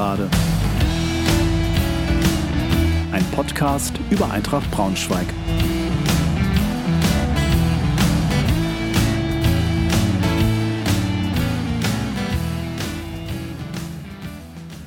Gegengerade. 0.00 0.30
Ein 3.12 3.24
Podcast 3.32 4.00
über 4.08 4.30
Eintracht 4.30 4.70
Braunschweig. 4.70 5.26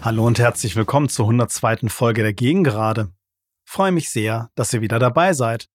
Hallo 0.02 0.26
und 0.26 0.40
herzlich 0.40 0.76
willkommen 0.76 1.10
zur 1.10 1.26
102. 1.26 1.90
Folge 1.90 2.24
der 2.24 2.34
Gegengerade. 2.34 3.14
Freue 3.66 3.92
mich 3.92 4.10
sehr, 4.10 4.50
dass 4.56 4.74
ihr 4.74 4.82
wieder 4.82 4.98
dabei 4.98 5.34
seid. 5.34 5.70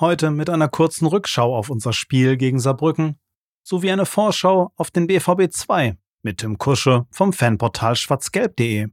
Heute 0.00 0.32
mit 0.32 0.50
einer 0.50 0.68
kurzen 0.68 1.06
Rückschau 1.06 1.56
auf 1.56 1.70
unser 1.70 1.92
Spiel 1.92 2.36
gegen 2.36 2.58
Saarbrücken 2.58 3.20
sowie 3.62 3.92
eine 3.92 4.04
Vorschau 4.04 4.72
auf 4.74 4.90
den 4.90 5.06
BVB 5.06 5.48
2 5.52 5.96
mit 6.22 6.38
Tim 6.38 6.58
Kusche 6.58 7.06
vom 7.10 7.32
Fanportal 7.32 7.96
schwarzgelb.de. 7.96 8.88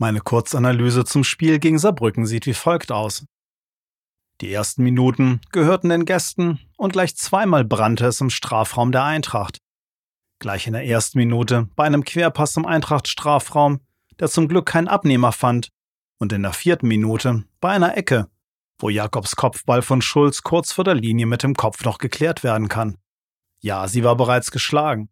Meine 0.00 0.20
Kurzanalyse 0.20 1.04
zum 1.04 1.24
Spiel 1.24 1.58
gegen 1.58 1.78
Saarbrücken 1.78 2.24
sieht 2.24 2.46
wie 2.46 2.54
folgt 2.54 2.92
aus. 2.92 3.24
Die 4.40 4.52
ersten 4.52 4.84
Minuten 4.84 5.40
gehörten 5.50 5.88
den 5.88 6.04
Gästen 6.04 6.60
und 6.76 6.92
gleich 6.92 7.16
zweimal 7.16 7.64
brannte 7.64 8.06
es 8.06 8.20
im 8.20 8.30
Strafraum 8.30 8.92
der 8.92 9.02
Eintracht. 9.02 9.58
Gleich 10.38 10.68
in 10.68 10.74
der 10.74 10.86
ersten 10.86 11.18
Minute 11.18 11.68
bei 11.74 11.84
einem 11.84 12.04
Querpass 12.04 12.56
im 12.56 12.64
Eintracht-Strafraum, 12.64 13.80
der 14.20 14.28
zum 14.28 14.46
Glück 14.46 14.66
keinen 14.66 14.86
Abnehmer 14.86 15.32
fand, 15.32 15.70
und 16.20 16.32
in 16.32 16.42
der 16.42 16.52
vierten 16.52 16.86
Minute 16.86 17.44
bei 17.60 17.70
einer 17.70 17.96
Ecke, 17.96 18.28
wo 18.78 18.88
Jakobs 18.88 19.36
Kopfball 19.36 19.82
von 19.82 20.02
Schulz 20.02 20.42
kurz 20.42 20.72
vor 20.72 20.84
der 20.84 20.94
Linie 20.94 21.26
mit 21.26 21.42
dem 21.42 21.54
Kopf 21.54 21.84
noch 21.84 21.98
geklärt 21.98 22.44
werden 22.44 22.68
kann. 22.68 22.96
Ja, 23.60 23.88
sie 23.88 24.04
war 24.04 24.16
bereits 24.16 24.50
geschlagen. 24.50 25.10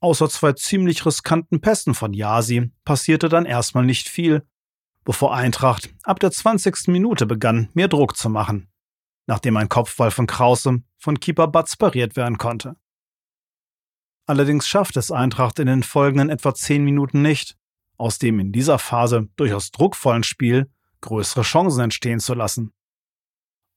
Außer 0.00 0.28
zwei 0.28 0.52
ziemlich 0.52 1.04
riskanten 1.04 1.60
Pässen 1.60 1.94
von 1.94 2.12
Yasi 2.12 2.70
passierte 2.84 3.28
dann 3.28 3.46
erstmal 3.46 3.84
nicht 3.84 4.08
viel, 4.08 4.46
bevor 5.04 5.34
Eintracht 5.34 5.92
ab 6.04 6.20
der 6.20 6.30
20. 6.30 6.88
Minute 6.88 7.26
begann, 7.26 7.68
mehr 7.74 7.88
Druck 7.88 8.16
zu 8.16 8.30
machen, 8.30 8.70
nachdem 9.26 9.56
ein 9.56 9.68
Kopfball 9.68 10.12
von 10.12 10.28
Krause 10.28 10.82
von 10.98 11.18
Keeper 11.18 11.48
Batz 11.48 11.76
pariert 11.76 12.14
werden 12.14 12.38
konnte. 12.38 12.76
Allerdings 14.26 14.68
schafft 14.68 14.96
es 14.96 15.10
Eintracht 15.10 15.58
in 15.58 15.66
den 15.66 15.82
folgenden 15.82 16.28
etwa 16.28 16.54
10 16.54 16.84
Minuten 16.84 17.22
nicht, 17.22 17.56
aus 17.96 18.18
dem 18.18 18.38
in 18.38 18.52
dieser 18.52 18.78
Phase 18.78 19.28
durchaus 19.36 19.72
druckvollen 19.72 20.22
Spiel 20.22 20.70
größere 21.00 21.42
Chancen 21.42 21.80
entstehen 21.80 22.20
zu 22.20 22.34
lassen. 22.34 22.72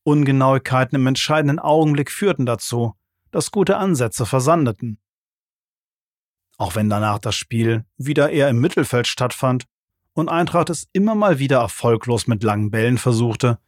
Ungenauigkeiten 0.04 0.96
im 0.96 1.08
entscheidenden 1.08 1.60
Augenblick 1.60 2.12
führten 2.12 2.46
dazu, 2.46 2.96
dass 3.32 3.52
gute 3.52 3.78
Ansätze 3.78 4.26
versandeten. 4.26 5.00
Auch 6.58 6.76
wenn 6.76 6.90
danach 6.90 7.20
das 7.20 7.36
Spiel 7.36 7.86
wieder 7.98 8.30
eher 8.30 8.50
im 8.50 8.60
Mittelfeld 8.60 9.08
stattfand 9.08 9.66
und 10.14 10.30
Eintracht 10.30 10.70
es 10.70 10.88
immer 10.94 11.16
mal 11.16 11.40
wieder 11.40 11.60
erfolglos 11.60 12.28
mit 12.28 12.44
langen 12.44 12.72
Bällen 12.72 12.98
versuchte, 12.98 13.60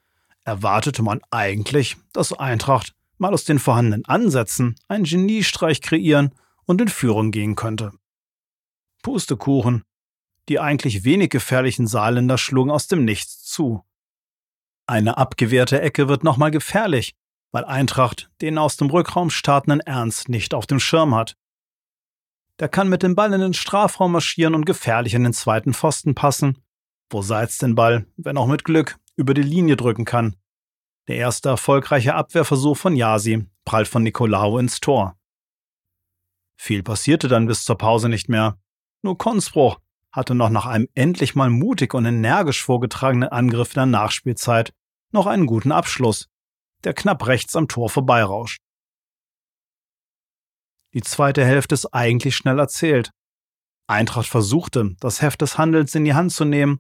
erwartete 0.44 1.04
man 1.04 1.22
eigentlich, 1.32 1.98
dass 2.12 2.34
Eintracht 2.34 2.94
mal 3.18 3.34
aus 3.34 3.46
den 3.46 3.60
vorhandenen 3.60 4.06
Ansätzen 4.06 4.76
einen 4.88 5.06
Geniestreich 5.06 5.82
kreieren 5.82 6.34
und 6.66 6.82
in 6.82 6.88
Führung 6.88 7.32
gehen 7.32 7.56
könnte. 7.56 7.94
Pustekuchen, 9.02 9.84
die 10.50 10.60
eigentlich 10.60 11.04
wenig 11.04 11.30
gefährlichen 11.30 11.88
Saarländer 11.88 12.38
schlugen 12.38 12.72
aus 12.72 12.88
dem 12.88 13.06
Nichts 13.06 13.44
zu. 13.44 13.84
Eine 14.86 15.18
abgewehrte 15.18 15.82
Ecke 15.82 16.10
wird 16.10 16.24
nochmal 16.24 16.52
gefährlich, 16.52 17.16
weil 17.52 17.64
Eintracht 17.66 18.30
den 18.42 18.58
aus 18.58 18.78
dem 18.78 18.90
Rückraum 18.90 19.30
startenden 19.30 19.80
Ernst 19.80 20.28
nicht 20.28 20.54
auf 20.54 20.68
dem 20.68 20.80
Schirm 20.80 21.16
hat. 21.16 21.38
Der 22.60 22.68
kann 22.68 22.90
mit 22.90 23.04
dem 23.04 23.16
Ball 23.16 23.34
in 23.34 23.42
den 23.42 23.54
Strafraum 23.54 24.12
marschieren 24.12 24.56
und 24.56 24.66
gefährlich 24.66 25.14
in 25.14 25.24
den 25.24 25.34
zweiten 25.34 25.74
Pfosten 25.74 26.16
passen, 26.16 26.62
wo 27.10 27.22
Seitz 27.22 27.58
den 27.58 27.76
Ball, 27.76 28.06
wenn 28.18 28.38
auch 28.38 28.48
mit 28.48 28.64
Glück, 28.64 28.98
über 29.16 29.34
die 29.34 29.42
Linie 29.42 29.78
drücken 29.78 30.06
kann. 30.06 30.36
Der 31.08 31.18
erste 31.18 31.50
erfolgreiche 31.50 32.16
Abwehrversuch 32.16 32.78
von 32.78 32.96
Yasi 32.96 33.46
prallt 33.66 33.88
von 33.88 34.04
Nicolao 34.04 34.58
ins 34.58 34.80
Tor. 34.80 35.18
Viel 36.56 36.84
passierte 36.84 37.28
dann 37.28 37.48
bis 37.48 37.66
zur 37.66 37.78
Pause 37.78 38.10
nicht 38.10 38.30
mehr. 38.30 38.58
Nur 39.02 39.18
Konspruch 39.18 39.80
hatte 40.14 40.36
noch 40.36 40.50
nach 40.50 40.68
einem 40.68 40.88
endlich 40.94 41.36
mal 41.36 41.50
mutig 41.50 41.94
und 41.94 42.06
energisch 42.06 42.64
vorgetragenen 42.64 43.30
Angriff 43.30 43.70
in 43.70 43.80
der 43.80 43.86
Nachspielzeit 43.88 44.74
noch 45.12 45.26
einen 45.26 45.48
guten 45.48 45.72
Abschluss, 45.72 46.30
der 46.84 46.94
knapp 46.94 47.26
rechts 47.28 47.56
am 47.56 47.68
Tor 47.68 47.90
vorbeirauscht. 47.90 48.62
Die 50.94 51.02
zweite 51.02 51.44
Hälfte 51.44 51.74
ist 51.74 51.88
eigentlich 51.88 52.36
schnell 52.36 52.60
erzählt. 52.60 53.12
Eintracht 53.88 54.28
versuchte, 54.28 54.96
das 55.00 55.22
Heft 55.22 55.42
des 55.42 55.58
Handelns 55.58 55.96
in 55.96 56.06
die 56.06 56.14
Hand 56.14 56.32
zu 56.32 56.46
nehmen, 56.46 56.80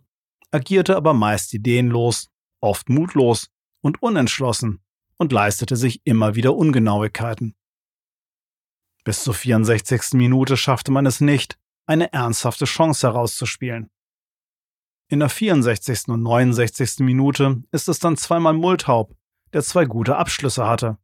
agierte 0.51 0.95
aber 0.95 1.13
meist 1.13 1.53
ideenlos, 1.53 2.29
oft 2.61 2.89
mutlos 2.89 3.49
und 3.81 4.01
unentschlossen 4.01 4.83
und 5.17 5.31
leistete 5.31 5.75
sich 5.75 6.01
immer 6.05 6.35
wieder 6.35 6.55
Ungenauigkeiten. 6.55 7.55
Bis 9.03 9.23
zur 9.23 9.33
64. 9.33 10.13
Minute 10.13 10.55
schaffte 10.55 10.91
man 10.91 11.05
es 11.05 11.19
nicht, 11.19 11.57
eine 11.85 12.11
ernsthafte 12.13 12.65
Chance 12.65 13.07
herauszuspielen. 13.07 13.89
In 15.09 15.19
der 15.19 15.29
64. 15.29 16.07
und 16.07 16.23
69. 16.23 16.99
Minute 16.99 17.63
ist 17.71 17.87
es 17.87 17.99
dann 17.99 18.17
zweimal 18.17 18.53
Multhaup, 18.53 19.15
der 19.53 19.61
zwei 19.61 19.85
gute 19.85 20.15
Abschlüsse 20.15 20.65
hatte. 20.65 20.97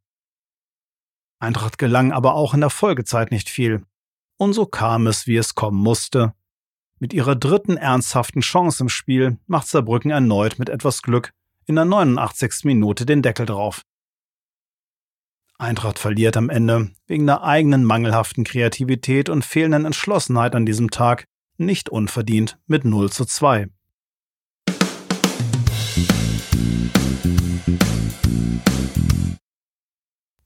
Eintracht 1.38 1.78
gelang 1.78 2.12
aber 2.12 2.34
auch 2.34 2.54
in 2.54 2.60
der 2.60 2.70
Folgezeit 2.70 3.30
nicht 3.30 3.48
viel. 3.48 3.84
Und 4.36 4.52
so 4.52 4.66
kam 4.66 5.06
es, 5.06 5.26
wie 5.26 5.36
es 5.36 5.54
kommen 5.54 5.78
musste. 5.78 6.34
Mit 6.98 7.14
ihrer 7.14 7.36
dritten 7.36 7.76
ernsthaften 7.76 8.42
Chance 8.42 8.82
im 8.84 8.88
Spiel 8.88 9.38
macht 9.46 9.68
Saarbrücken 9.68 10.10
erneut 10.10 10.58
mit 10.58 10.68
etwas 10.68 11.02
Glück 11.02 11.32
in 11.66 11.76
der 11.76 11.84
89. 11.84 12.64
Minute 12.64 13.06
den 13.06 13.22
Deckel 13.22 13.46
drauf. 13.46 13.82
Eintracht 15.60 15.98
verliert 15.98 16.38
am 16.38 16.48
Ende 16.48 16.90
wegen 17.06 17.26
der 17.26 17.42
eigenen 17.42 17.84
mangelhaften 17.84 18.44
Kreativität 18.44 19.28
und 19.28 19.44
fehlenden 19.44 19.84
Entschlossenheit 19.84 20.54
an 20.54 20.64
diesem 20.64 20.90
Tag 20.90 21.26
nicht 21.58 21.90
unverdient 21.90 22.58
mit 22.66 22.86
0 22.86 23.10
zu 23.10 23.26
2. 23.26 23.68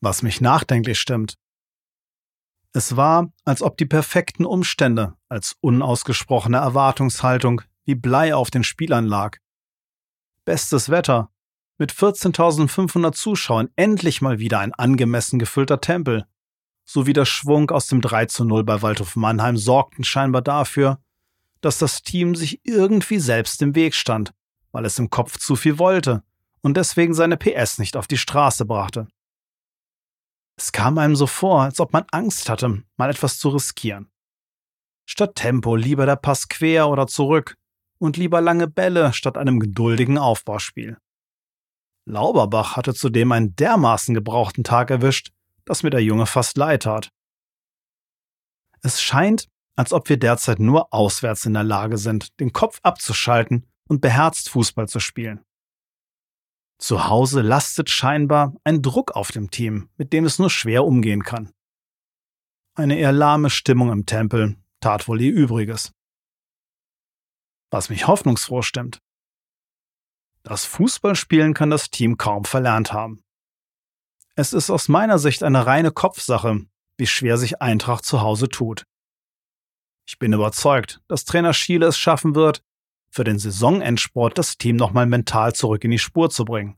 Was 0.01 0.23
mich 0.23 0.41
nachdenklich 0.41 0.99
stimmt. 0.99 1.37
Es 2.73 2.97
war, 2.97 3.33
als 3.45 3.63
ob 3.63 3.77
die 3.77 3.87
perfekten 3.87 4.45
Umstände 4.45 5.15
als 5.29 5.57
unausgesprochene 5.61 6.57
Erwartungshaltung 6.57 7.63
wie 7.85 7.95
Blei 7.95 8.35
auf 8.35 8.51
den 8.51 8.65
Spielern 8.65 9.07
lag. 9.07 9.39
Bestes 10.45 10.91
Wetter, 10.91 11.31
mit 11.79 11.93
14.500 11.93 13.13
Zuschauern 13.13 13.69
endlich 13.77 14.23
mal 14.23 14.39
wieder 14.39 14.61
ein 14.61 14.73
angemessen 14.73 15.39
gefüllter 15.39 15.81
Tempel. 15.81 16.25
Sowie 16.85 17.13
der 17.13 17.25
Schwung 17.25 17.71
aus 17.71 17.87
dem 17.87 18.01
3 18.01 18.27
zu 18.27 18.45
0 18.45 18.65
bei 18.65 18.83
Waldhof 18.83 19.17
Mannheim 19.17 19.57
sorgten 19.57 20.05
scheinbar 20.05 20.43
dafür, 20.43 20.99
dass 21.61 21.79
das 21.79 22.03
Team 22.03 22.35
sich 22.35 22.61
irgendwie 22.65 23.19
selbst 23.19 23.63
im 23.63 23.75
Weg 23.75 23.95
stand, 23.95 24.33
weil 24.71 24.85
es 24.85 24.99
im 24.99 25.11
Kopf 25.11 25.39
zu 25.39 25.57
viel 25.57 25.79
wollte 25.79 26.23
und 26.61 26.77
deswegen 26.77 27.15
seine 27.15 27.37
PS 27.37 27.79
nicht 27.79 27.97
auf 27.97 28.07
die 28.07 28.19
Straße 28.19 28.67
brachte. 28.67 29.09
Es 30.57 30.73
kam 30.73 30.99
einem 30.99 31.17
so 31.17 31.27
vor, 31.27 31.63
als 31.63 31.81
ob 31.81 31.93
man 31.93 32.05
Angst 32.13 32.49
hatte, 32.49 32.83
mal 32.97 33.11
etwas 33.11 33.39
zu 33.39 33.49
riskieren. 33.49 34.11
Statt 35.07 35.35
Tempo 35.35 35.75
lieber 35.75 36.07
der 36.07 36.17
Pass 36.17 36.49
quer 36.49 36.89
oder 36.89 37.07
zurück 37.07 37.57
und 37.99 38.17
lieber 38.17 38.41
lange 38.41 38.69
Bälle 38.69 39.13
statt 39.13 39.37
einem 39.37 39.59
geduldigen 39.59 40.19
Aufbauspiel. 40.19 40.99
Lauberbach 42.07 42.77
hatte 42.77 42.95
zudem 42.95 43.33
einen 43.33 43.57
dermaßen 43.57 44.15
gebrauchten 44.15 44.65
Tag 44.65 44.91
erwischt, 44.91 45.31
dass 45.65 45.83
mir 45.83 45.91
der 45.91 46.03
Junge 46.03 46.27
fast 46.27 46.57
leid 46.57 46.83
tat. 46.83 47.11
Es 48.83 49.01
scheint, 49.01 49.49
als 49.77 49.93
ob 49.93 50.09
wir 50.09 50.19
derzeit 50.19 50.59
nur 50.61 50.93
auswärts 50.93 51.47
in 51.47 51.55
der 51.55 51.65
Lage 51.65 51.97
sind, 51.97 52.39
den 52.41 52.53
Kopf 52.53 52.81
abzuschalten 52.83 53.67
und 53.89 54.01
beherzt 54.01 54.51
Fußball 54.51 54.89
zu 54.89 55.01
spielen. 55.01 55.43
Zu 56.79 57.09
Hause 57.09 57.41
lastet 57.41 57.89
scheinbar 57.89 58.55
ein 58.65 58.83
Druck 58.83 59.13
auf 59.13 59.33
dem 59.33 59.51
Team, 59.51 59.89
mit 59.97 60.13
dem 60.13 60.25
es 60.25 60.39
nur 60.39 60.51
schwer 60.51 60.85
umgehen 60.85 61.23
kann. 61.23 61.53
Eine 62.77 62.99
eher 62.99 63.13
lahme 63.13 63.51
Stimmung 63.51 63.91
im 63.91 64.05
Tempel 64.05 64.57
tat 64.81 65.09
wohl 65.09 65.21
ihr 65.23 65.33
Übriges. 65.33 65.93
Was 67.71 67.89
mich 67.89 68.07
hoffnungsfroh 68.07 68.63
stimmt, 68.63 68.99
das 70.45 70.67
Fußballspielen 70.67 71.55
kann 71.55 71.71
das 71.71 71.91
Team 71.91 72.19
kaum 72.19 72.45
verlernt 72.45 72.93
haben. 72.93 73.25
Es 74.37 74.53
ist 74.53 74.71
aus 74.71 74.89
meiner 74.89 75.19
Sicht 75.19 75.43
eine 75.43 75.67
reine 75.67 75.91
Kopfsache, 75.91 76.67
wie 76.99 77.07
schwer 77.07 77.39
sich 77.39 77.63
Eintracht 77.63 78.05
zu 78.05 78.21
Hause 78.21 78.49
tut. 78.49 78.85
Ich 80.07 80.19
bin 80.19 80.33
überzeugt, 80.33 81.01
dass 81.09 81.25
Trainer 81.25 81.55
Schiele 81.55 81.87
es 81.87 81.99
schaffen 81.99 82.35
wird, 82.35 82.63
für 83.11 83.25
den 83.25 83.39
Saisonendsport 83.39 84.37
das 84.37 84.59
Team 84.59 84.77
nochmal 84.77 85.07
mental 85.07 85.55
zurück 85.55 85.83
in 85.85 85.91
die 85.91 85.99
Spur 85.99 86.31
zu 86.31 86.45
bringen. 86.45 86.77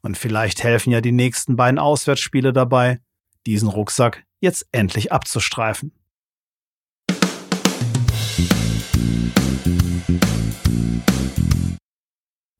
Und 0.00 0.18
vielleicht 0.18 0.64
helfen 0.64 0.90
ja 0.90 1.00
die 1.00 1.12
nächsten 1.12 1.54
beiden 1.54 1.78
Auswärtsspiele 1.78 2.52
dabei, 2.52 3.00
diesen 3.46 3.68
Rucksack 3.68 4.24
jetzt 4.40 4.66
endlich 4.72 5.12
abzustreifen. 5.12 5.92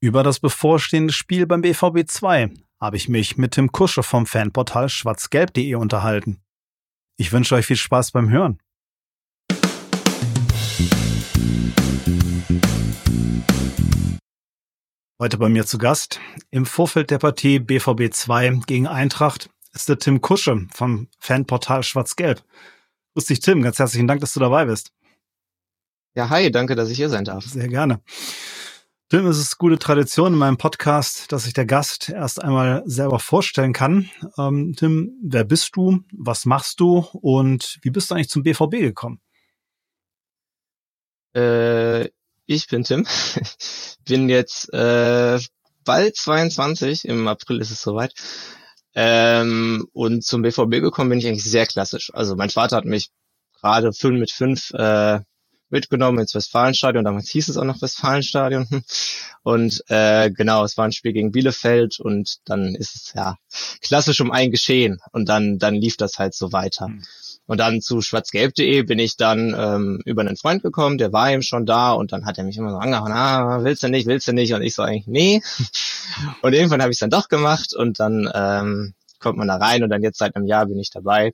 Über 0.01 0.23
das 0.23 0.39
bevorstehende 0.39 1.11
Spiel 1.11 1.45
beim 1.45 1.61
BVB 1.61 2.07
2 2.07 2.53
habe 2.79 2.95
ich 2.95 3.09
mich 3.09 3.35
mit 3.35 3.51
Tim 3.51 3.73
Kusche 3.73 4.01
vom 4.01 4.25
Fanportal 4.25 4.87
schwarzgelb.de 4.87 5.75
unterhalten. 5.75 6.41
Ich 7.17 7.33
wünsche 7.33 7.55
euch 7.55 7.65
viel 7.65 7.75
Spaß 7.75 8.11
beim 8.11 8.29
Hören. 8.29 8.61
Heute 15.21 15.37
bei 15.37 15.49
mir 15.49 15.65
zu 15.65 15.77
Gast 15.77 16.21
im 16.49 16.65
Vorfeld 16.65 17.11
der 17.11 17.17
Partie 17.17 17.59
BVB 17.59 18.13
2 18.13 18.61
gegen 18.67 18.87
Eintracht 18.87 19.49
ist 19.73 19.89
der 19.89 19.99
Tim 19.99 20.21
Kusche 20.21 20.65
vom 20.73 21.09
Fanportal 21.19 21.83
Schwarz-Gelb. 21.83 22.41
Grüß 23.15 23.25
dich, 23.25 23.41
Tim. 23.41 23.61
Ganz 23.63 23.79
herzlichen 23.79 24.07
Dank, 24.07 24.21
dass 24.21 24.31
du 24.31 24.39
dabei 24.39 24.63
bist. 24.63 24.93
Ja, 26.15 26.29
hi, 26.29 26.49
danke, 26.49 26.75
dass 26.75 26.89
ich 26.89 26.95
hier 26.95 27.09
sein 27.09 27.25
darf. 27.25 27.43
Sehr 27.43 27.67
gerne. 27.67 28.01
Tim, 29.11 29.25
es 29.25 29.39
ist 29.39 29.57
gute 29.57 29.79
Tradition 29.79 30.33
in 30.33 30.37
meinem 30.37 30.57
Podcast, 30.57 31.31
dass 31.31 31.45
sich 31.45 31.55
der 31.55 31.65
Gast 31.65 32.09
erst 32.09 32.43
einmal 32.43 32.83
selber 32.85 33.17
vorstellen 33.17 33.73
kann. 33.73 34.07
Ähm, 34.37 34.75
Tim, 34.77 35.17
wer 35.23 35.43
bist 35.45 35.75
du? 35.75 36.01
Was 36.11 36.45
machst 36.45 36.79
du? 36.79 36.99
Und 37.13 37.79
wie 37.81 37.89
bist 37.89 38.11
du 38.11 38.13
eigentlich 38.13 38.29
zum 38.29 38.43
BVB 38.43 38.69
gekommen? 38.69 39.19
Äh, 41.35 42.09
ich 42.45 42.67
bin 42.67 42.83
Tim. 42.83 43.07
bin 44.05 44.29
jetzt 44.29 44.71
äh, 44.75 45.39
bald 45.83 46.15
22, 46.15 47.05
im 47.05 47.27
April 47.27 47.61
ist 47.61 47.71
es 47.71 47.81
soweit. 47.81 48.13
Ähm, 48.93 49.87
und 49.91 50.23
zum 50.23 50.43
BVB 50.43 50.81
gekommen 50.81 51.09
bin 51.09 51.17
ich 51.17 51.25
eigentlich 51.25 51.43
sehr 51.43 51.65
klassisch. 51.65 52.11
Also 52.13 52.35
mein 52.35 52.51
Vater 52.51 52.75
hat 52.75 52.85
mich 52.85 53.09
gerade 53.59 53.91
fünf 53.91 54.19
mit 54.19 54.31
fünf 54.31 54.69
äh, 54.69 55.19
mitgenommen 55.69 56.19
ins 56.19 56.35
Westfalenstadion. 56.35 57.05
Damals 57.05 57.29
hieß 57.29 57.49
es 57.49 57.57
auch 57.57 57.63
noch 57.63 57.81
Westfalenstadion. 57.81 58.67
Und 59.43 59.83
äh, 59.87 60.31
genau, 60.31 60.63
es 60.63 60.77
war 60.77 60.85
ein 60.85 60.91
Spiel 60.91 61.13
gegen 61.13 61.31
Bielefeld 61.31 61.99
und 61.99 62.39
dann 62.45 62.75
ist 62.75 62.95
es 62.95 63.13
ja 63.15 63.37
klassisch 63.81 64.19
um 64.19 64.31
ein 64.31 64.51
Geschehen 64.51 64.99
und 65.13 65.29
dann 65.29 65.57
dann 65.57 65.75
lief 65.75 65.95
das 65.95 66.19
halt 66.19 66.35
so 66.35 66.51
weiter. 66.51 66.89
Mhm. 66.89 67.03
Und 67.47 67.57
dann 67.59 67.81
zu 67.81 68.01
schwarzgelb.de 68.01 68.83
bin 68.83 68.99
ich 68.99 69.17
dann 69.17 69.55
ähm, 69.57 70.01
über 70.05 70.21
einen 70.21 70.37
Freund 70.37 70.61
gekommen, 70.61 70.99
der 70.99 71.13
war 71.13 71.31
eben 71.31 71.41
schon 71.41 71.65
da 71.65 71.93
und 71.93 72.11
dann 72.11 72.25
hat 72.25 72.37
er 72.37 72.43
mich 72.43 72.57
immer 72.57 72.69
so 72.69 72.77
angehauen, 72.77 73.11
ah, 73.11 73.63
willst 73.63 73.81
du 73.81 73.89
nicht, 73.89 74.05
willst 74.05 74.27
du 74.27 74.33
nicht? 74.33 74.53
Und 74.53 74.61
ich 74.61 74.75
so 74.75 74.83
eigentlich, 74.83 75.07
nee. 75.07 75.41
Und 76.41 76.53
irgendwann 76.53 76.81
habe 76.81 76.91
ich 76.91 76.95
es 76.95 76.99
dann 76.99 77.09
doch 77.09 77.27
gemacht 77.27 77.73
und 77.75 77.99
dann 77.99 78.29
ähm, 78.33 78.93
kommt 79.19 79.37
man 79.37 79.47
da 79.47 79.55
rein 79.57 79.83
und 79.83 79.89
dann 79.89 80.03
jetzt 80.03 80.17
seit 80.17 80.35
einem 80.35 80.45
Jahr 80.45 80.65
bin 80.65 80.77
ich 80.77 80.89
dabei. 80.89 81.33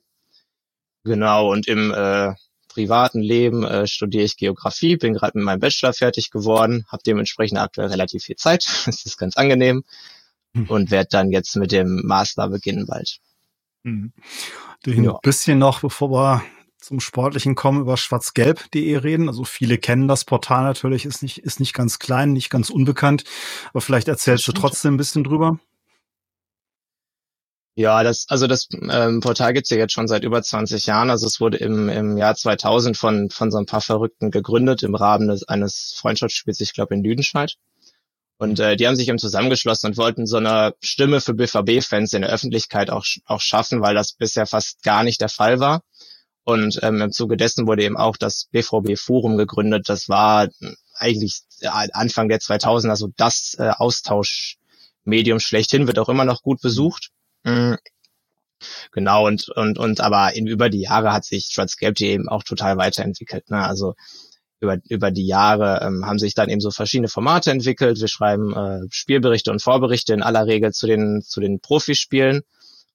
Genau, 1.04 1.50
und 1.50 1.66
im 1.66 1.92
äh, 1.92 2.34
privaten 2.76 3.22
Leben 3.22 3.64
äh, 3.64 3.86
studiere 3.86 4.24
ich 4.24 4.36
Geografie, 4.36 4.96
bin 4.96 5.14
gerade 5.14 5.38
mit 5.38 5.46
meinem 5.46 5.60
Bachelor 5.60 5.94
fertig 5.94 6.30
geworden, 6.30 6.84
habe 6.88 7.02
dementsprechend 7.06 7.58
aktuell 7.58 7.88
relativ 7.88 8.24
viel 8.24 8.36
Zeit, 8.36 8.66
das 8.84 9.06
ist 9.06 9.16
ganz 9.16 9.38
angenehm 9.38 9.82
hm. 10.54 10.66
und 10.68 10.90
werde 10.90 11.08
dann 11.10 11.30
jetzt 11.30 11.56
mit 11.56 11.72
dem 11.72 12.02
Master 12.04 12.50
beginnen 12.50 12.84
bald. 12.86 13.16
Mhm. 13.82 14.12
Ein 14.86 15.10
bisschen 15.22 15.58
noch, 15.58 15.80
bevor 15.80 16.10
wir 16.10 16.42
zum 16.78 17.00
Sportlichen 17.00 17.54
kommen, 17.54 17.80
über 17.80 17.96
schwarzgelb.de 17.96 18.96
reden. 18.98 19.28
Also 19.28 19.44
viele 19.44 19.78
kennen 19.78 20.06
das 20.06 20.24
Portal 20.24 20.64
natürlich, 20.64 21.06
ist 21.06 21.22
nicht, 21.22 21.38
ist 21.38 21.60
nicht 21.60 21.72
ganz 21.72 21.98
klein, 21.98 22.32
nicht 22.32 22.50
ganz 22.50 22.68
unbekannt. 22.68 23.24
Aber 23.70 23.80
vielleicht 23.80 24.06
erzählst 24.06 24.46
du 24.46 24.52
trotzdem 24.52 24.94
ein 24.94 24.96
bisschen 24.98 25.24
drüber. 25.24 25.58
Ja, 27.78 28.02
das, 28.02 28.24
also 28.28 28.46
das 28.46 28.68
ähm, 28.72 29.20
Portal 29.20 29.52
gibt's 29.52 29.68
ja 29.68 29.76
jetzt 29.76 29.92
schon 29.92 30.08
seit 30.08 30.24
über 30.24 30.42
20 30.42 30.86
Jahren. 30.86 31.10
Also 31.10 31.26
es 31.26 31.40
wurde 31.42 31.58
im, 31.58 31.90
im 31.90 32.16
Jahr 32.16 32.34
2000 32.34 32.96
von, 32.96 33.28
von 33.28 33.50
so 33.50 33.58
ein 33.58 33.66
paar 33.66 33.82
Verrückten 33.82 34.30
gegründet 34.30 34.82
im 34.82 34.94
Rahmen 34.94 35.28
des, 35.28 35.46
eines 35.46 35.94
Freundschaftsspiels, 35.94 36.60
ich 36.62 36.72
glaube 36.72 36.94
in 36.94 37.04
Lüdenscheid. 37.04 37.56
Und 38.38 38.60
äh, 38.60 38.76
die 38.76 38.86
haben 38.86 38.96
sich 38.96 39.08
eben 39.08 39.18
zusammengeschlossen 39.18 39.90
und 39.90 39.98
wollten 39.98 40.26
so 40.26 40.38
eine 40.38 40.74
Stimme 40.80 41.20
für 41.20 41.34
BVB-Fans 41.34 42.14
in 42.14 42.22
der 42.22 42.30
Öffentlichkeit 42.30 42.88
auch, 42.88 43.04
auch 43.26 43.42
schaffen, 43.42 43.82
weil 43.82 43.94
das 43.94 44.14
bisher 44.14 44.46
fast 44.46 44.82
gar 44.82 45.04
nicht 45.04 45.20
der 45.20 45.28
Fall 45.28 45.60
war. 45.60 45.82
Und 46.44 46.78
ähm, 46.82 47.02
im 47.02 47.12
Zuge 47.12 47.36
dessen 47.36 47.66
wurde 47.66 47.84
eben 47.84 47.98
auch 47.98 48.16
das 48.16 48.48
BVB-Forum 48.52 49.36
gegründet. 49.36 49.90
Das 49.90 50.08
war 50.08 50.48
eigentlich 50.94 51.42
Anfang 51.92 52.30
der 52.30 52.38
2000er 52.38 52.96
so 52.96 53.10
das 53.18 53.54
äh, 53.58 53.68
Austauschmedium 53.76 55.40
schlechthin, 55.40 55.86
wird 55.86 55.98
auch 55.98 56.08
immer 56.08 56.24
noch 56.24 56.40
gut 56.40 56.62
besucht. 56.62 57.10
Mhm. 57.46 57.76
Genau, 58.92 59.26
und, 59.26 59.48
und, 59.50 59.78
und 59.78 60.00
aber 60.00 60.34
in, 60.34 60.46
über 60.46 60.70
die 60.70 60.80
Jahre 60.80 61.12
hat 61.12 61.24
sich 61.24 61.48
Schwarz-Gelb 61.52 62.00
eben 62.00 62.28
auch 62.28 62.42
total 62.42 62.76
weiterentwickelt. 62.76 63.50
Ne? 63.50 63.62
Also 63.62 63.94
über, 64.60 64.78
über 64.88 65.10
die 65.10 65.26
Jahre 65.26 65.80
ähm, 65.82 66.04
haben 66.06 66.18
sich 66.18 66.34
dann 66.34 66.48
eben 66.48 66.60
so 66.60 66.70
verschiedene 66.70 67.08
Formate 67.08 67.50
entwickelt. 67.50 68.00
Wir 68.00 68.08
schreiben 68.08 68.54
äh, 68.54 68.80
Spielberichte 68.90 69.50
und 69.50 69.62
Vorberichte 69.62 70.14
in 70.14 70.22
aller 70.22 70.46
Regel 70.46 70.72
zu 70.72 70.86
den, 70.86 71.22
zu 71.22 71.40
den 71.40 71.60
Profispielen. 71.60 72.42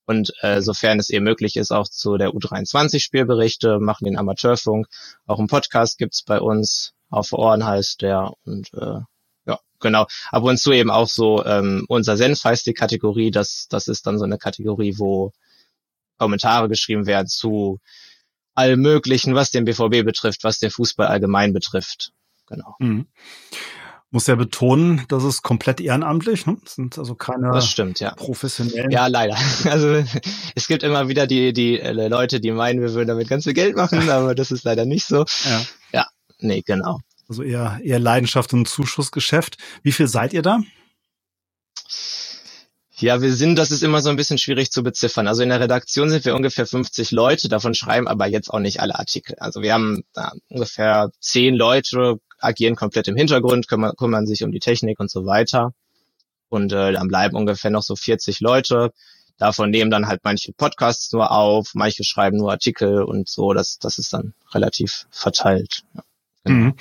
Und 0.05 0.33
äh, 0.41 0.61
sofern 0.61 0.99
es 0.99 1.09
eben 1.09 1.23
möglich 1.23 1.55
ist, 1.55 1.71
auch 1.71 1.87
zu 1.87 2.17
der 2.17 2.31
U23 2.31 2.99
Spielberichte, 2.99 3.79
machen 3.79 4.05
den 4.05 4.17
Amateurfunk. 4.17 4.87
Auch 5.27 5.39
ein 5.39 5.47
Podcast 5.47 5.99
gibt's 5.99 6.23
bei 6.23 6.41
uns, 6.41 6.93
auf 7.09 7.31
Ohren 7.31 7.65
heißt 7.65 8.01
der. 8.01 8.33
Und 8.43 8.73
äh, 8.73 9.01
genau. 9.81 10.07
Ab 10.29 10.43
und 10.43 10.57
zu 10.57 10.71
eben 10.71 10.89
auch 10.89 11.07
so 11.07 11.43
ähm, 11.45 11.85
unser 11.87 12.17
Senf 12.17 12.43
heißt 12.43 12.65
die 12.65 12.73
Kategorie. 12.73 13.31
Das, 13.31 13.67
das 13.69 13.87
ist 13.87 14.07
dann 14.07 14.17
so 14.17 14.25
eine 14.25 14.37
Kategorie, 14.37 14.95
wo 14.97 15.33
Kommentare 16.17 16.69
geschrieben 16.69 17.07
werden 17.07 17.27
zu 17.27 17.79
allem 18.53 18.81
Möglichen, 18.81 19.35
was 19.35 19.51
den 19.51 19.65
BVB 19.65 20.05
betrifft, 20.05 20.43
was 20.43 20.59
den 20.59 20.71
Fußball 20.71 21.07
allgemein 21.07 21.53
betrifft. 21.53 22.11
Genau. 22.47 22.75
Mhm. 22.79 23.07
Muss 24.13 24.27
ja 24.27 24.35
betonen, 24.35 25.05
das 25.07 25.23
ist 25.23 25.41
komplett 25.41 25.79
ehrenamtlich, 25.79 26.45
ne? 26.45 26.57
Das 26.61 26.75
sind 26.75 26.97
also 26.97 27.15
keine 27.15 27.49
das 27.53 27.69
stimmt, 27.69 28.01
ja. 28.01 28.13
professionellen. 28.13 28.91
Ja, 28.91 29.07
leider. 29.07 29.37
Also 29.65 30.03
es 30.53 30.67
gibt 30.67 30.83
immer 30.83 31.07
wieder 31.07 31.27
die, 31.27 31.53
die 31.53 31.79
äh, 31.79 31.93
Leute, 32.09 32.41
die 32.41 32.51
meinen, 32.51 32.81
wir 32.81 32.93
würden 32.93 33.07
damit 33.07 33.29
ganz 33.29 33.45
viel 33.45 33.53
Geld 33.53 33.77
machen, 33.77 34.09
aber 34.09 34.35
das 34.35 34.51
ist 34.51 34.65
leider 34.65 34.85
nicht 34.85 35.05
so. 35.05 35.25
Ja. 35.45 35.61
Ja, 35.93 36.07
nee, 36.39 36.61
genau. 36.61 36.99
Also 37.31 37.43
eher, 37.43 37.79
eher 37.81 37.99
Leidenschaft 37.99 38.53
und 38.53 38.67
Zuschussgeschäft. 38.67 39.57
Wie 39.83 39.93
viel 39.93 40.09
seid 40.09 40.33
ihr 40.33 40.41
da? 40.41 40.59
Ja, 42.97 43.21
wir 43.21 43.33
sind, 43.33 43.55
das 43.55 43.71
ist 43.71 43.83
immer 43.83 44.01
so 44.01 44.09
ein 44.09 44.17
bisschen 44.17 44.37
schwierig 44.37 44.69
zu 44.69 44.83
beziffern. 44.83 45.29
Also 45.29 45.41
in 45.41 45.47
der 45.47 45.61
Redaktion 45.61 46.09
sind 46.09 46.25
wir 46.25 46.35
ungefähr 46.35 46.67
50 46.67 47.11
Leute, 47.11 47.47
davon 47.47 47.73
schreiben 47.73 48.09
aber 48.09 48.27
jetzt 48.27 48.49
auch 48.49 48.59
nicht 48.59 48.81
alle 48.81 48.99
Artikel. 48.99 49.37
Also 49.39 49.61
wir 49.61 49.73
haben 49.73 50.03
da 50.11 50.33
ungefähr 50.49 51.09
zehn 51.21 51.55
Leute, 51.55 52.17
agieren 52.37 52.75
komplett 52.75 53.07
im 53.07 53.15
Hintergrund, 53.15 53.69
kümmern, 53.69 53.95
kümmern 53.95 54.27
sich 54.27 54.43
um 54.43 54.51
die 54.51 54.59
Technik 54.59 54.99
und 54.99 55.09
so 55.09 55.25
weiter. 55.25 55.71
Und 56.49 56.73
äh, 56.73 56.91
dann 56.91 57.07
bleiben 57.07 57.37
ungefähr 57.37 57.71
noch 57.71 57.83
so 57.83 57.95
40 57.95 58.41
Leute. 58.41 58.91
Davon 59.37 59.69
nehmen 59.69 59.89
dann 59.89 60.07
halt 60.07 60.19
manche 60.25 60.51
Podcasts 60.51 61.13
nur 61.13 61.31
auf, 61.31 61.75
manche 61.75 62.03
schreiben 62.03 62.35
nur 62.35 62.51
Artikel 62.51 63.03
und 63.03 63.29
so. 63.29 63.53
Das, 63.53 63.79
das 63.79 63.99
ist 63.99 64.11
dann 64.11 64.33
relativ 64.53 65.07
verteilt. 65.11 65.83
Ja, 65.93 66.03
genau. 66.43 66.65
mhm. 66.65 66.75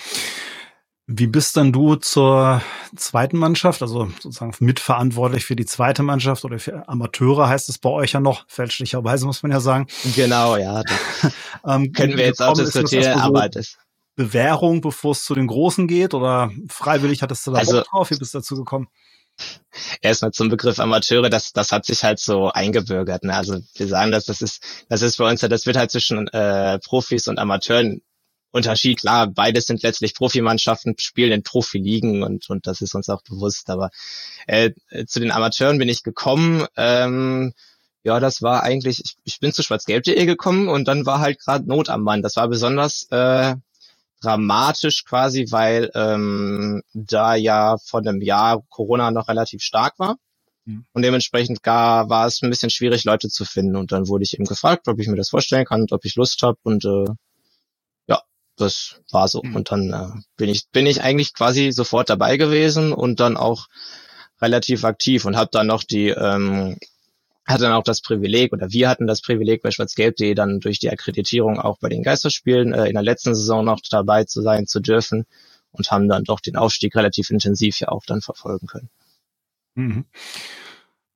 Wie 1.13 1.27
bist 1.27 1.57
dann 1.57 1.73
du 1.73 1.97
zur 1.97 2.63
zweiten 2.95 3.37
Mannschaft, 3.37 3.83
also 3.83 4.09
sozusagen 4.21 4.55
mitverantwortlich 4.61 5.45
für 5.45 5.57
die 5.57 5.67
zweite 5.67 6.05
Mannschaft 6.05 6.45
oder 6.45 6.61
für 6.61 6.89
Amateure 6.89 7.49
heißt 7.49 7.69
es 7.69 7.79
bei 7.79 7.91
euch 7.91 8.13
ja 8.13 8.21
noch, 8.21 8.45
fälschlicherweise 8.47 9.27
muss 9.27 9.43
man 9.43 9.51
ja 9.51 9.59
sagen. 9.59 9.89
Genau, 10.15 10.57
ja. 10.57 10.85
ähm, 11.67 11.91
Können 11.91 12.17
wir 12.17 12.27
jetzt 12.27 12.41
auch 12.41 12.53
diskutieren, 12.55 13.19
so 13.19 13.25
aber 13.25 13.49
das. 13.49 13.77
Bewährung, 14.15 14.83
bevor 14.83 15.13
es 15.13 15.25
zu 15.25 15.35
den 15.35 15.49
Großen 15.49 15.89
geht 15.89 16.15
oder 16.15 16.53
freiwillig 16.69 17.23
hattest 17.23 17.45
du 17.45 17.51
da 17.51 17.59
also, 17.59 17.83
drauf? 17.83 18.11
Wie 18.13 18.17
bist 18.17 18.35
du 18.35 18.39
dazu 18.39 18.55
gekommen? 18.55 18.87
Erstmal 20.03 20.31
zum 20.31 20.49
Begriff 20.49 20.79
Amateure, 20.79 21.29
das, 21.29 21.53
das 21.53 21.73
hat 21.73 21.87
sich 21.87 22.05
halt 22.05 22.21
so 22.21 22.53
eingebürgert. 22.53 23.25
Ne? 23.25 23.35
Also 23.35 23.59
wir 23.75 23.89
sagen, 23.89 24.13
dass 24.13 24.27
das 24.27 24.43
ist, 24.43 24.63
das 24.89 25.03
ist 25.03 25.17
bei 25.17 25.29
uns, 25.29 25.41
das 25.41 25.67
wird 25.67 25.77
halt 25.77 25.91
zwischen 25.91 26.29
äh, 26.29 26.79
Profis 26.79 27.27
und 27.27 27.39
Amateuren 27.39 28.03
Unterschied. 28.53 29.01
Klar, 29.01 29.29
beides 29.29 29.67
sind 29.67 29.83
letztlich 29.83 30.15
Profimannschaften, 30.15 30.95
spielen 30.99 31.33
in 31.33 31.43
Profiligen 31.43 32.23
und, 32.23 32.51
und 32.51 32.67
das 32.67 32.81
ist 32.81 32.95
uns 32.95 33.09
auch 33.09 33.23
bewusst. 33.23 33.71
Aber 33.71 33.91
äh, 34.47 34.73
zu 35.07 35.21
den 35.21 35.31
Amateuren 35.31 35.79
bin 35.79 35.89
ich 35.89 36.03
gekommen. 36.03 36.67
Ähm, 36.77 37.53
ja, 38.03 38.19
das 38.19 38.43
war 38.43 38.63
eigentlich, 38.63 39.01
ich, 39.05 39.17
ich 39.25 39.41
bin 39.41 39.53
zu 39.53 39.63
schwarzgelb.de 39.63 40.25
gekommen 40.27 40.69
und 40.69 40.89
dann 40.89 41.07
war 41.07 41.21
halt 41.21 41.39
gerade 41.39 41.69
Not 41.69 41.91
am 41.91 42.03
Mann. 42.03 42.23
Das 42.23 42.37
war 42.37 42.49
besonders 42.49 43.07
äh, 43.11 43.55
dramatisch 44.21 45.05
quasi, 45.05 45.47
weil 45.51 45.91
ähm, 45.95 46.83
da 46.93 47.35
ja 47.35 47.77
vor 47.79 48.01
einem 48.01 48.21
Jahr 48.21 48.63
Corona 48.69 49.11
noch 49.11 49.29
relativ 49.29 49.63
stark 49.63 49.99
war. 49.99 50.17
Mhm. 50.65 50.85
Und 50.93 51.03
dementsprechend 51.03 51.63
gar 51.63 52.09
war 52.09 52.27
es 52.27 52.43
ein 52.43 52.51
bisschen 52.51 52.71
schwierig, 52.71 53.05
Leute 53.05 53.29
zu 53.29 53.45
finden. 53.45 53.77
Und 53.77 53.93
dann 53.93 54.09
wurde 54.09 54.25
ich 54.25 54.35
eben 54.35 54.45
gefragt, 54.45 54.89
ob 54.89 54.99
ich 54.99 55.09
mir 55.09 55.17
das 55.17 55.31
vorstellen 55.31 55.65
kann 55.65 55.83
und 55.83 55.93
ob 55.93 56.05
ich 56.05 56.17
Lust 56.17 56.43
habe. 56.43 56.59
Und 56.63 56.85
äh, 56.85 57.07
das 58.61 59.01
war 59.11 59.29
so. 59.29 59.43
Mhm. 59.43 59.57
Und 59.57 59.71
dann 59.71 59.93
äh, 59.93 60.21
bin 60.37 60.49
ich 60.49 60.69
bin 60.71 60.87
ich 60.87 61.03
eigentlich 61.03 61.35
quasi 61.35 61.73
sofort 61.73 62.11
dabei 62.11 62.37
gewesen 62.37 62.93
und 62.93 63.21
dann 63.21 63.37
auch 63.37 63.67
relativ 64.41 64.85
aktiv 64.85 65.25
und 65.25 65.37
habe 65.37 65.51
dann 65.53 65.67
noch 65.67 65.83
die 65.83 66.09
ähm, 66.09 66.79
hatte 67.47 67.65
dann 67.65 67.73
auch 67.73 67.83
das 67.83 68.01
Privileg 68.01 68.53
oder 68.53 68.71
wir 68.73 68.89
hatten 68.89 69.07
das 69.07 69.23
Privileg 69.23 69.63
bei 69.63 69.71
schwarzgelb.de 69.71 70.35
dann 70.35 70.61
durch 70.61 70.79
die 70.79 70.91
Akkreditierung 70.91 71.59
auch 71.59 71.79
bei 71.79 71.89
den 71.89 72.03
Geisterspielen 72.03 72.73
äh, 72.73 72.87
in 72.87 72.95
der 72.95 73.03
letzten 73.03 73.35
Saison 73.35 73.65
noch 73.65 73.81
dabei 73.91 74.25
zu 74.25 74.41
sein 74.43 74.67
zu 74.67 74.81
dürfen 74.81 75.27
und 75.73 75.91
haben 75.91 76.09
dann 76.09 76.25
doch 76.25 76.41
den 76.41 76.57
Aufstieg 76.57 76.95
relativ 76.97 77.31
intensiv 77.31 77.81
ja 77.81 77.89
auch 77.89 78.05
dann 78.07 78.21
verfolgen 78.21 78.67
können. 78.67 78.91
Mhm. 79.75 80.05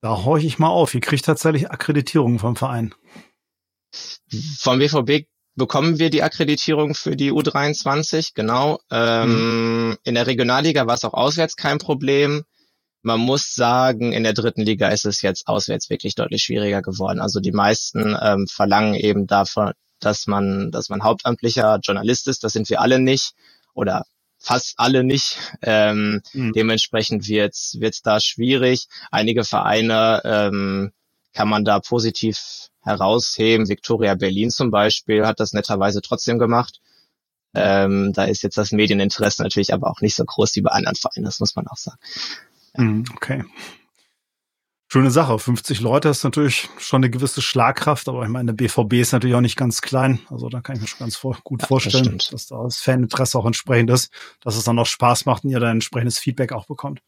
Da 0.01 0.25
horche 0.25 0.47
ich 0.47 0.59
mal 0.59 0.69
auf. 0.69 0.95
Ihr 0.95 1.01
kriegt 1.01 1.25
tatsächlich 1.25 1.71
Akkreditierung 1.71 2.39
vom 2.39 2.57
Verein. 2.57 2.95
Vom 4.59 4.79
BVB 4.79 5.27
bekommen 5.57 5.99
wir 5.99 6.11
die 6.11 6.23
Akkreditierung 6.23 6.95
für 6.95 7.17
die 7.17 7.33
U23, 7.33 8.31
genau. 8.35 8.81
Ähm, 8.91 9.89
mhm. 9.89 9.97
In 10.05 10.15
der 10.15 10.27
Regionalliga 10.27 10.87
war 10.87 10.95
es 10.95 11.05
auch 11.05 11.15
auswärts 11.15 11.57
kein 11.57 11.79
Problem. 11.79 12.45
Man 13.03 13.21
muss 13.21 13.55
sagen, 13.55 14.13
in 14.13 14.25
der 14.25 14.33
dritten 14.33 14.63
Liga 14.63 14.89
ist 14.89 15.05
es 15.05 15.23
jetzt 15.23 15.47
auswärts 15.47 15.91
wirklich 15.91 16.15
deutlich 16.15 16.43
schwieriger 16.43 16.83
geworden. 16.83 17.21
Also 17.21 17.41
die 17.41 17.53
meisten 17.53 18.17
ähm, 18.21 18.47
verlangen 18.47 18.95
eben 18.95 19.27
davon, 19.27 19.73
dass 20.01 20.27
man, 20.27 20.71
dass 20.71 20.89
man 20.89 21.03
hauptamtlicher 21.03 21.79
Journalist 21.83 22.29
ist. 22.29 22.45
Das 22.45 22.53
sind 22.53 22.69
wir 22.71 22.81
alle 22.81 22.99
nicht 22.99 23.35
oder 23.75 24.05
fast 24.39 24.75
alle 24.77 25.05
nicht. 25.05 25.37
Ähm, 25.63 26.23
mhm. 26.33 26.53
Dementsprechend 26.53 27.29
wird's 27.29 27.77
wird's 27.79 28.03
da 28.03 28.21
schwierig. 28.21 28.87
Einige 29.11 29.45
Vereine 29.45 30.23
ähm, 30.25 30.93
kann 31.33 31.49
man 31.49 31.65
da 31.65 31.81
positiv 31.81 32.71
herausheben. 32.85 33.69
Victoria 33.69 34.15
Berlin 34.15 34.51
zum 34.51 34.71
Beispiel 34.71 35.27
hat 35.27 35.41
das 35.41 35.53
netterweise 35.53 36.03
trotzdem 36.03 36.39
gemacht. 36.39 36.81
Ähm, 37.55 38.13
da 38.13 38.25
ist 38.25 38.43
jetzt 38.43 38.59
das 38.59 38.73
Medieninteresse 38.73 39.43
natürlich 39.43 39.73
aber 39.73 39.91
auch 39.91 40.01
nicht 40.01 40.17
so 40.17 40.25
groß 40.25 40.57
wie 40.57 40.63
bei 40.63 40.71
anderen 40.71 40.97
Vereinen, 40.97 41.25
das 41.25 41.41
muss 41.41 41.55
man 41.55 41.69
auch 41.69 41.77
sagen. 41.77 41.99
Mhm, 42.77 43.05
okay. 43.15 43.45
Schöne 44.95 45.11
Sache. 45.11 45.39
50 45.39 45.81
Leute 45.81 46.09
ist 46.09 46.23
natürlich 46.23 46.69
schon 46.79 46.99
eine 46.99 47.11
gewisse 47.11 47.43
Schlagkraft, 47.43 48.09
aber 48.09 48.23
ich 48.23 48.29
meine, 48.29 48.55
der 48.55 48.65
BVB 48.65 48.95
ist 48.95 49.13
natürlich 49.13 49.35
auch 49.35 49.41
nicht 49.41 49.57
ganz 49.57 49.83
klein. 49.83 50.21
Also 50.31 50.49
da 50.49 50.61
kann 50.61 50.77
ich 50.77 50.83
mir 50.83 50.89
schon 50.89 51.01
ganz 51.01 51.17
vor, 51.17 51.37
gut 51.43 51.63
ja, 51.63 51.69
vorstellen, 51.69 52.19
das 52.19 52.29
dass 52.29 52.47
da 52.47 52.63
das 52.63 52.77
Faninteresse 52.79 53.39
auch 53.39 53.47
entsprechend 53.47 53.91
ist, 53.91 54.13
dass 54.41 54.57
es 54.57 54.65
dann 54.65 54.79
auch 54.79 54.87
Spaß 54.87 55.27
macht 55.27 55.45
und 55.45 55.51
ihr 55.51 55.59
dann 55.59 55.73
entsprechendes 55.73 56.19
Feedback 56.19 56.53
auch 56.53 56.67
bekommt. 56.67 57.01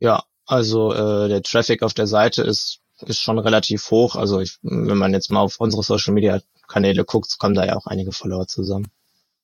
Ja, 0.00 0.24
also 0.46 0.92
äh, 0.92 1.28
der 1.28 1.42
Traffic 1.42 1.82
auf 1.82 1.94
der 1.94 2.06
Seite 2.06 2.42
ist 2.42 2.80
ist 3.02 3.20
schon 3.20 3.38
relativ 3.38 3.90
hoch. 3.90 4.16
Also 4.16 4.40
ich, 4.40 4.58
wenn 4.62 4.98
man 4.98 5.12
jetzt 5.12 5.30
mal 5.30 5.40
auf 5.40 5.56
unsere 5.58 5.82
Social 5.82 6.14
Media 6.14 6.40
Kanäle 6.68 7.04
guckt, 7.04 7.38
kommen 7.38 7.54
da 7.54 7.66
ja 7.66 7.76
auch 7.76 7.86
einige 7.86 8.12
Follower 8.12 8.46
zusammen. 8.46 8.88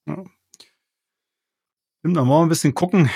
Ja. 0.07 0.25
Dann 2.03 2.17
wollen 2.17 2.29
wir 2.29 2.43
ein 2.43 2.49
bisschen 2.49 2.75
gucken, 2.75 3.11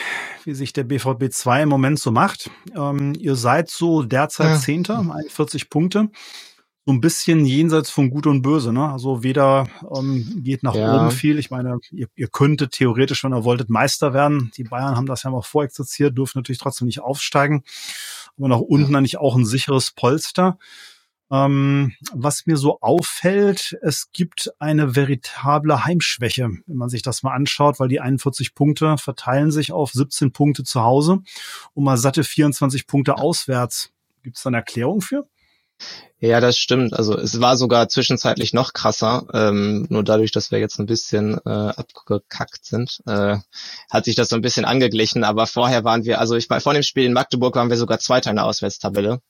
wie 0.44 0.54
sich 0.54 0.74
der 0.74 0.84
BVB 0.84 1.30
2 1.30 1.62
im 1.62 1.68
Moment 1.70 1.98
so 1.98 2.10
macht. 2.10 2.50
Ähm, 2.76 3.14
ihr 3.18 3.34
seid 3.34 3.70
so 3.70 4.02
derzeit 4.02 4.60
Zehnter, 4.60 5.02
ja. 5.06 5.14
41 5.14 5.70
Punkte. 5.70 6.10
So 6.86 6.92
ein 6.92 7.00
bisschen 7.00 7.46
jenseits 7.46 7.88
von 7.88 8.10
Gut 8.10 8.26
und 8.26 8.42
Böse, 8.42 8.70
ne? 8.70 8.90
Also 8.90 9.22
weder 9.22 9.66
ähm, 9.96 10.42
geht 10.44 10.62
nach 10.62 10.74
ja. 10.74 10.94
oben 10.94 11.12
viel. 11.12 11.38
Ich 11.38 11.50
meine, 11.50 11.78
ihr, 11.92 12.08
ihr 12.14 12.28
könntet 12.28 12.72
theoretisch, 12.72 13.24
wenn 13.24 13.32
ihr 13.32 13.44
wolltet, 13.44 13.70
Meister 13.70 14.12
werden. 14.12 14.50
Die 14.58 14.64
Bayern 14.64 14.94
haben 14.94 15.06
das 15.06 15.22
ja 15.22 15.30
mal 15.30 15.40
vorexerziert, 15.40 16.18
dürfen 16.18 16.40
natürlich 16.40 16.58
trotzdem 16.58 16.84
nicht 16.86 17.00
aufsteigen 17.00 17.64
aber 18.38 18.48
nach 18.48 18.60
unten 18.60 18.92
ja. 18.92 18.98
eigentlich 18.98 19.18
auch 19.18 19.36
ein 19.36 19.44
sicheres 19.44 19.92
Polster. 19.92 20.58
Ähm, 21.30 21.94
was 22.12 22.46
mir 22.46 22.56
so 22.56 22.80
auffällt, 22.80 23.76
es 23.82 24.10
gibt 24.12 24.52
eine 24.58 24.94
veritable 24.94 25.84
Heimschwäche, 25.84 26.50
wenn 26.66 26.76
man 26.76 26.90
sich 26.90 27.02
das 27.02 27.22
mal 27.22 27.34
anschaut, 27.34 27.80
weil 27.80 27.88
die 27.88 28.00
41 28.00 28.54
Punkte 28.54 28.98
verteilen 28.98 29.50
sich 29.50 29.72
auf 29.72 29.92
17 29.92 30.32
Punkte 30.32 30.64
zu 30.64 30.82
Hause 30.82 31.20
und 31.72 31.84
mal 31.84 31.96
satte 31.96 32.24
24 32.24 32.86
Punkte 32.86 33.16
auswärts. 33.16 33.90
Gibt 34.22 34.36
es 34.36 34.42
da 34.42 34.48
eine 34.48 34.58
Erklärung 34.58 35.00
für? 35.00 35.26
Ja, 36.20 36.40
das 36.40 36.56
stimmt. 36.56 36.94
Also 36.94 37.18
es 37.18 37.40
war 37.40 37.56
sogar 37.56 37.88
zwischenzeitlich 37.88 38.54
noch 38.54 38.72
krasser. 38.72 39.26
Ähm, 39.34 39.86
nur 39.90 40.02
dadurch, 40.02 40.32
dass 40.32 40.50
wir 40.50 40.58
jetzt 40.58 40.78
ein 40.78 40.86
bisschen 40.86 41.38
äh, 41.44 41.50
abgekackt 41.50 42.64
sind, 42.64 43.00
äh, 43.06 43.36
hat 43.90 44.04
sich 44.06 44.14
das 44.14 44.30
so 44.30 44.36
ein 44.36 44.42
bisschen 44.42 44.64
angeglichen. 44.64 45.22
Aber 45.22 45.46
vorher 45.46 45.84
waren 45.84 46.04
wir, 46.04 46.20
also 46.20 46.34
ich 46.36 46.46
vor 46.46 46.72
dem 46.72 46.82
Spiel 46.82 47.04
in 47.04 47.12
Magdeburg 47.12 47.56
waren 47.56 47.68
wir 47.68 47.76
sogar 47.76 47.98
Zweiter 47.98 48.30
in 48.30 48.36
der 48.36 48.46
Auswärtstabelle. 48.46 49.20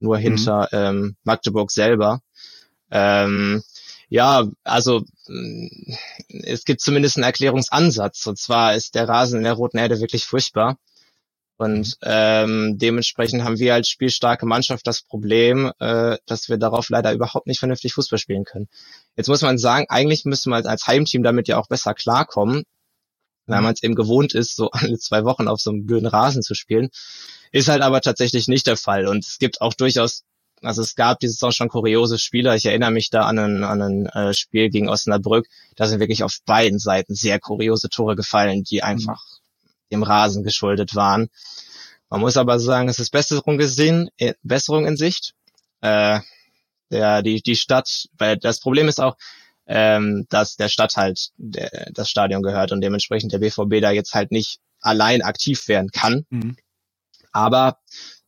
Nur 0.00 0.18
mhm. 0.18 0.22
hinter 0.22 0.68
mhm. 0.72 0.78
ähm, 0.78 1.16
Magdeburg 1.22 1.70
selber. 1.70 2.20
Ähm, 2.90 3.62
ja, 4.08 4.44
also 4.64 5.04
es 6.28 6.64
gibt 6.64 6.80
zumindest 6.80 7.16
einen 7.16 7.24
Erklärungsansatz. 7.24 8.26
Und 8.26 8.38
zwar 8.38 8.74
ist 8.74 8.96
der 8.96 9.08
Rasen 9.08 9.38
in 9.38 9.44
der 9.44 9.52
Roten 9.52 9.78
Erde 9.78 10.00
wirklich 10.00 10.24
furchtbar. 10.24 10.78
Und 11.56 11.86
mhm. 11.86 11.92
ähm, 12.02 12.78
dementsprechend 12.78 13.44
haben 13.44 13.58
wir 13.58 13.74
als 13.74 13.88
spielstarke 13.88 14.44
Mannschaft 14.46 14.86
das 14.86 15.02
Problem, 15.02 15.72
äh, 15.78 16.16
dass 16.26 16.48
wir 16.48 16.56
darauf 16.56 16.88
leider 16.88 17.12
überhaupt 17.12 17.46
nicht 17.46 17.60
vernünftig 17.60 17.94
Fußball 17.94 18.18
spielen 18.18 18.44
können. 18.44 18.68
Jetzt 19.16 19.28
muss 19.28 19.42
man 19.42 19.58
sagen, 19.58 19.86
eigentlich 19.88 20.24
müsste 20.24 20.50
man 20.50 20.66
als 20.66 20.86
Heimteam 20.86 21.22
damit 21.22 21.46
ja 21.46 21.58
auch 21.58 21.68
besser 21.68 21.94
klarkommen, 21.94 22.64
weil 23.46 23.58
mhm. 23.58 23.64
man 23.64 23.74
es 23.74 23.82
eben 23.82 23.94
gewohnt 23.94 24.34
ist, 24.34 24.56
so 24.56 24.70
alle 24.72 24.98
zwei 24.98 25.24
Wochen 25.24 25.46
auf 25.46 25.60
so 25.60 25.70
einem 25.70 25.86
blöden 25.86 26.08
Rasen 26.08 26.42
zu 26.42 26.54
spielen. 26.54 26.88
Ist 27.52 27.68
halt 27.68 27.82
aber 27.82 28.00
tatsächlich 28.00 28.48
nicht 28.48 28.66
der 28.66 28.76
Fall. 28.76 29.06
Und 29.06 29.24
es 29.24 29.38
gibt 29.38 29.60
auch 29.60 29.74
durchaus, 29.74 30.24
also 30.60 30.82
es 30.82 30.96
gab 30.96 31.20
dieses 31.20 31.40
auch 31.44 31.52
schon 31.52 31.68
kuriose 31.68 32.18
Spieler. 32.18 32.56
Ich 32.56 32.66
erinnere 32.66 32.90
mich 32.90 33.10
da 33.10 33.26
an 33.26 33.38
ein, 33.38 33.62
an 33.62 33.80
ein 33.80 34.06
äh, 34.06 34.34
Spiel 34.34 34.70
gegen 34.70 34.88
Osnabrück. 34.88 35.46
Da 35.76 35.86
sind 35.86 36.00
wirklich 36.00 36.24
auf 36.24 36.38
beiden 36.46 36.80
Seiten 36.80 37.14
sehr 37.14 37.38
kuriose 37.38 37.90
Tore 37.90 38.16
gefallen, 38.16 38.64
die 38.64 38.78
mhm. 38.78 38.82
einfach 38.82 39.22
dem 39.94 40.02
Rasen 40.02 40.44
geschuldet 40.44 40.94
waren. 40.94 41.28
Man 42.10 42.20
muss 42.20 42.36
aber 42.36 42.58
sagen, 42.60 42.88
es 42.88 42.98
ist 42.98 43.10
Besserung 43.10 43.58
gesehen, 43.58 44.10
äh, 44.18 44.34
Besserung 44.42 44.86
in 44.86 44.96
Sicht. 44.96 45.34
Äh, 45.80 46.20
der, 46.90 47.22
die, 47.22 47.42
die 47.42 47.56
Stadt, 47.56 48.08
weil 48.18 48.36
das 48.36 48.60
Problem 48.60 48.88
ist 48.88 49.00
auch, 49.00 49.16
ähm, 49.66 50.26
dass 50.28 50.56
der 50.56 50.68
Stadt 50.68 50.96
halt 50.96 51.30
der, 51.36 51.90
das 51.92 52.10
Stadion 52.10 52.42
gehört 52.42 52.72
und 52.72 52.80
dementsprechend 52.82 53.32
der 53.32 53.38
BVB 53.38 53.80
da 53.80 53.90
jetzt 53.90 54.14
halt 54.14 54.30
nicht 54.30 54.60
allein 54.80 55.22
aktiv 55.22 55.66
werden 55.68 55.90
kann. 55.90 56.26
Mhm. 56.30 56.56
Aber 57.32 57.78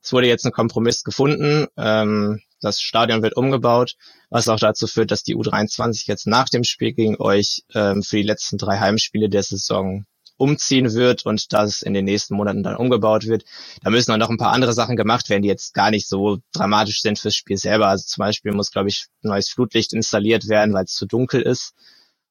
es 0.02 0.12
wurde 0.12 0.26
jetzt 0.26 0.46
ein 0.46 0.52
Kompromiss 0.52 1.04
gefunden. 1.04 1.66
Ähm, 1.76 2.40
das 2.60 2.80
Stadion 2.80 3.22
wird 3.22 3.36
umgebaut, 3.36 3.96
was 4.30 4.48
auch 4.48 4.58
dazu 4.58 4.86
führt, 4.86 5.10
dass 5.10 5.22
die 5.22 5.36
U23 5.36 6.04
jetzt 6.06 6.26
nach 6.26 6.48
dem 6.48 6.64
Spiel 6.64 6.92
gegen 6.92 7.16
euch 7.20 7.64
ähm, 7.74 8.02
für 8.02 8.16
die 8.16 8.22
letzten 8.22 8.56
drei 8.56 8.78
Heimspiele 8.78 9.28
der 9.28 9.42
Saison 9.42 10.06
umziehen 10.36 10.92
wird 10.92 11.24
und 11.24 11.52
das 11.52 11.82
in 11.82 11.94
den 11.94 12.04
nächsten 12.04 12.34
Monaten 12.36 12.62
dann 12.62 12.76
umgebaut 12.76 13.26
wird. 13.26 13.44
Da 13.82 13.90
müssen 13.90 14.12
auch 14.12 14.18
noch 14.18 14.30
ein 14.30 14.36
paar 14.36 14.52
andere 14.52 14.72
Sachen 14.72 14.96
gemacht 14.96 15.28
werden, 15.28 15.42
die 15.42 15.48
jetzt 15.48 15.74
gar 15.74 15.90
nicht 15.90 16.08
so 16.08 16.38
dramatisch 16.52 17.00
sind 17.00 17.18
fürs 17.18 17.34
Spiel 17.34 17.56
selber. 17.56 17.88
Also 17.88 18.04
zum 18.06 18.22
Beispiel 18.22 18.52
muss, 18.52 18.70
glaube 18.70 18.88
ich, 18.88 19.06
neues 19.22 19.48
Flutlicht 19.48 19.92
installiert 19.92 20.48
werden, 20.48 20.74
weil 20.74 20.84
es 20.84 20.94
zu 20.94 21.06
dunkel 21.06 21.42
ist 21.42 21.74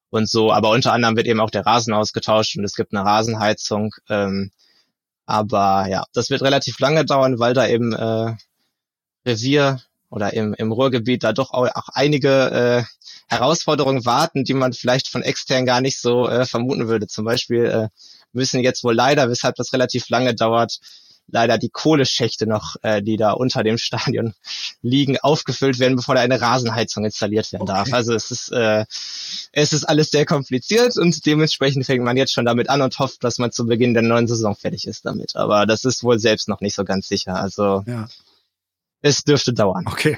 und 0.09 0.29
so. 0.29 0.51
Aber 0.51 0.69
unter 0.71 0.93
anderem 0.93 1.15
wird 1.15 1.27
eben 1.27 1.39
auch 1.39 1.50
der 1.50 1.65
Rasen 1.65 1.93
ausgetauscht 1.93 2.57
und 2.57 2.63
es 2.63 2.75
gibt 2.75 2.93
eine 2.93 3.05
Rasenheizung. 3.05 3.93
Ähm, 4.09 4.51
aber 5.25 5.88
ja, 5.89 6.03
das 6.13 6.29
wird 6.29 6.43
relativ 6.43 6.79
lange 6.79 7.05
dauern, 7.05 7.39
weil 7.39 7.53
da 7.53 7.67
eben 7.67 7.93
äh, 7.93 8.35
Revier 9.25 9.81
oder 10.09 10.33
im, 10.33 10.53
im 10.53 10.71
Ruhrgebiet 10.71 11.24
da 11.24 11.33
doch 11.33 11.51
auch, 11.51 11.67
einige 11.93 12.51
äh, 12.51 12.83
Herausforderungen 13.27 14.05
warten, 14.05 14.44
die 14.44 14.53
man 14.53 14.74
vielleicht 14.74 15.10
von 15.10 15.24
extern 15.24 15.65
gar 15.65 15.82
nicht 15.82 16.00
so 16.00 16.27
äh, 16.27 16.46
vermuten 16.46 16.88
würde. 16.88 17.08
Zum 17.08 17.25
Beispiel 17.25 17.65
äh, 17.65 17.88
müssen 18.34 18.62
jetzt 18.62 18.84
wohl 18.84 18.94
leider, 18.94 19.29
weshalb 19.29 19.55
das 19.55 19.74
relativ 19.74 20.10
lange 20.10 20.36
dauert, 20.36 20.79
leider 21.27 21.58
die 21.58 21.70
Kohleschächte 21.70 22.48
noch, 22.48 22.75
äh, 22.84 23.01
die 23.01 23.17
da 23.17 23.32
unter 23.32 23.63
dem 23.63 23.77
Stadion 23.79 24.34
liegen, 24.82 25.17
aufgefüllt 25.17 25.79
werden, 25.79 25.96
bevor 25.96 26.15
da 26.15 26.22
eine 26.22 26.39
Rasenheizung 26.39 27.05
installiert 27.05 27.51
werden 27.51 27.65
darf. 27.65 27.91
Also 27.94 28.13
es 28.13 28.32
ist, 28.32 28.51
äh, 28.51 28.86
es 29.51 29.74
ist 29.74 29.86
alles 29.86 30.12
sehr 30.12 30.25
kompliziert 30.25 30.98
und 30.98 31.25
dementsprechend 31.25 31.86
fängt 31.86 32.03
man 32.03 32.17
jetzt 32.17 32.34
schon 32.34 32.46
damit 32.46 32.70
an 32.70 32.82
und 32.82 32.98
hofft, 33.00 33.24
dass 33.24 33.38
man 33.38 33.51
zu 33.51 33.65
Beginn 33.65 33.94
der 33.94 34.03
neuen 34.03 34.27
Saison 34.27 34.55
fertig 34.55 34.86
ist 34.86 35.05
damit. 35.05 35.36
Aber 35.36 35.65
das 35.65 35.86
ist 35.86 36.03
wohl 36.03 36.20
selbst 36.20 36.48
noch 36.48 36.62
nicht 36.62 36.75
so 36.75 36.84
ganz 36.84 37.08
sicher. 37.08 37.36
Also 37.36 37.84
ja. 37.88 38.08
es 39.01 39.24
dürfte 39.24 39.53
dauern. 39.53 39.86
Okay. 39.88 40.17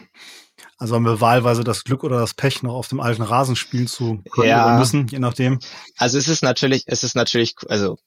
Also 0.79 0.93
haben 0.93 1.05
wir 1.05 1.22
wahlweise 1.22 1.63
das 1.63 1.84
Glück 1.84 2.03
oder 2.03 2.19
das 2.19 2.36
Pech, 2.36 2.62
noch 2.62 2.75
auf 2.75 2.88
dem 2.88 3.00
alten 3.00 3.24
Rasen 3.24 3.55
spielen 3.55 3.88
zu 3.88 4.22
können 4.31 4.50
ja. 4.50 4.63
oder 4.63 4.77
müssen, 4.77 5.07
je 5.07 5.17
nachdem. 5.17 5.60
Also 5.98 6.19
es 6.19 6.27
ist 6.27 6.43
natürlich, 6.43 6.84
es 6.86 7.03
ist 7.03 7.15
natürlich, 7.15 7.55
also 7.67 7.98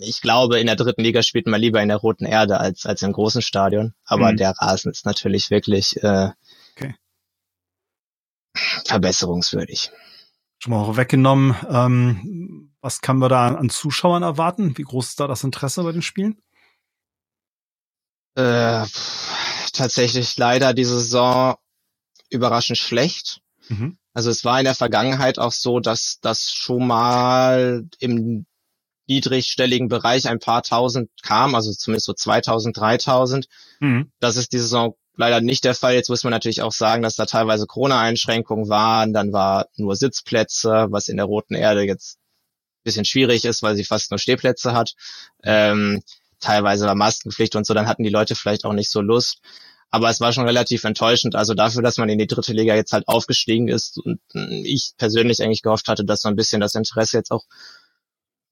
ich 0.00 0.20
glaube, 0.20 0.58
in 0.58 0.66
der 0.66 0.74
dritten 0.74 1.02
Liga 1.02 1.22
spielt 1.22 1.46
man 1.46 1.60
lieber 1.60 1.80
in 1.80 1.88
der 1.88 1.98
roten 1.98 2.24
Erde 2.24 2.58
als, 2.58 2.84
als 2.84 3.02
im 3.02 3.12
großen 3.12 3.42
Stadion. 3.42 3.94
Aber 4.04 4.32
mhm. 4.32 4.38
der 4.38 4.50
Rasen 4.50 4.90
ist 4.90 5.06
natürlich 5.06 5.50
wirklich 5.50 6.02
äh, 6.02 6.30
okay. 6.74 6.96
verbesserungswürdig. 8.84 9.92
Schon 10.58 10.72
mal 10.72 10.80
auch 10.82 10.96
weggenommen. 10.96 11.54
Ähm, 11.70 12.72
was 12.80 13.02
kann 13.02 13.18
man 13.18 13.30
da 13.30 13.54
an 13.54 13.70
Zuschauern 13.70 14.24
erwarten? 14.24 14.76
Wie 14.76 14.82
groß 14.82 15.10
ist 15.10 15.20
da 15.20 15.28
das 15.28 15.44
Interesse 15.44 15.84
bei 15.84 15.92
den 15.92 16.02
Spielen? 16.02 16.42
Äh, 18.34 18.84
tatsächlich 19.72 20.36
leider 20.38 20.74
diese 20.74 20.98
Saison 20.98 21.56
überraschend 22.34 22.78
schlecht. 22.78 23.40
Mhm. 23.68 23.96
Also 24.12 24.30
es 24.30 24.44
war 24.44 24.58
in 24.58 24.64
der 24.64 24.74
Vergangenheit 24.74 25.38
auch 25.38 25.52
so, 25.52 25.80
dass 25.80 26.18
das 26.20 26.50
schon 26.50 26.86
mal 26.86 27.84
im 27.98 28.46
niedrigstelligen 29.06 29.88
Bereich 29.88 30.28
ein 30.28 30.38
paar 30.38 30.62
tausend 30.62 31.10
kam, 31.22 31.54
also 31.54 31.72
zumindest 31.72 32.06
so 32.06 32.12
2000, 32.14 32.76
3000. 32.76 33.46
Mhm. 33.80 34.12
Das 34.20 34.36
ist 34.36 34.52
diese 34.52 34.64
Saison 34.64 34.94
leider 35.16 35.40
nicht 35.40 35.64
der 35.64 35.74
Fall. 35.74 35.94
Jetzt 35.94 36.08
muss 36.08 36.24
man 36.24 36.30
natürlich 36.30 36.62
auch 36.62 36.72
sagen, 36.72 37.02
dass 37.02 37.16
da 37.16 37.26
teilweise 37.26 37.66
Corona-Einschränkungen 37.66 38.68
waren. 38.68 39.12
Dann 39.12 39.32
war 39.32 39.66
nur 39.76 39.96
Sitzplätze, 39.96 40.86
was 40.90 41.08
in 41.08 41.16
der 41.16 41.26
Roten 41.26 41.54
Erde 41.54 41.82
jetzt 41.82 42.16
ein 42.16 42.84
bisschen 42.84 43.04
schwierig 43.04 43.44
ist, 43.44 43.62
weil 43.62 43.76
sie 43.76 43.84
fast 43.84 44.10
nur 44.10 44.18
Stehplätze 44.18 44.72
hat. 44.72 44.94
Ähm, 45.42 46.02
teilweise 46.40 46.86
war 46.86 46.94
Maskenpflicht 46.94 47.56
und 47.56 47.66
so. 47.66 47.74
Dann 47.74 47.86
hatten 47.86 48.04
die 48.04 48.10
Leute 48.10 48.34
vielleicht 48.34 48.64
auch 48.64 48.72
nicht 48.72 48.90
so 48.90 49.00
Lust. 49.00 49.40
Aber 49.94 50.10
es 50.10 50.20
war 50.20 50.32
schon 50.32 50.46
relativ 50.46 50.82
enttäuschend. 50.82 51.36
Also 51.36 51.54
dafür, 51.54 51.82
dass 51.82 51.98
man 51.98 52.08
in 52.08 52.18
die 52.18 52.26
dritte 52.26 52.52
Liga 52.52 52.74
jetzt 52.74 52.92
halt 52.92 53.06
aufgestiegen 53.06 53.68
ist 53.68 53.98
und 53.98 54.20
ich 54.34 54.92
persönlich 54.98 55.40
eigentlich 55.40 55.62
gehofft 55.62 55.86
hatte, 55.86 56.04
dass 56.04 56.22
so 56.22 56.28
ein 56.28 56.36
bisschen 56.36 56.60
das 56.60 56.74
Interesse 56.74 57.16
jetzt 57.16 57.30
auch 57.30 57.44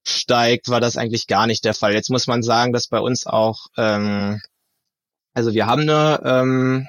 steigt, 0.05 0.69
war 0.69 0.81
das 0.81 0.97
eigentlich 0.97 1.27
gar 1.27 1.47
nicht 1.49 1.65
der 1.65 1.75
Fall. 1.75 1.95
Jetzt 1.95 2.11
muss 2.11 2.29
man 2.29 2.43
sagen, 2.43 2.73
dass 2.73 2.87
bei 2.87 3.01
uns 3.01 3.27
auch 3.27 3.67
ähm, 3.77 4.41
also 5.35 5.55
wir 5.55 5.67
haben 5.67 5.83
eine 5.83 6.21
ähm, 6.25 6.89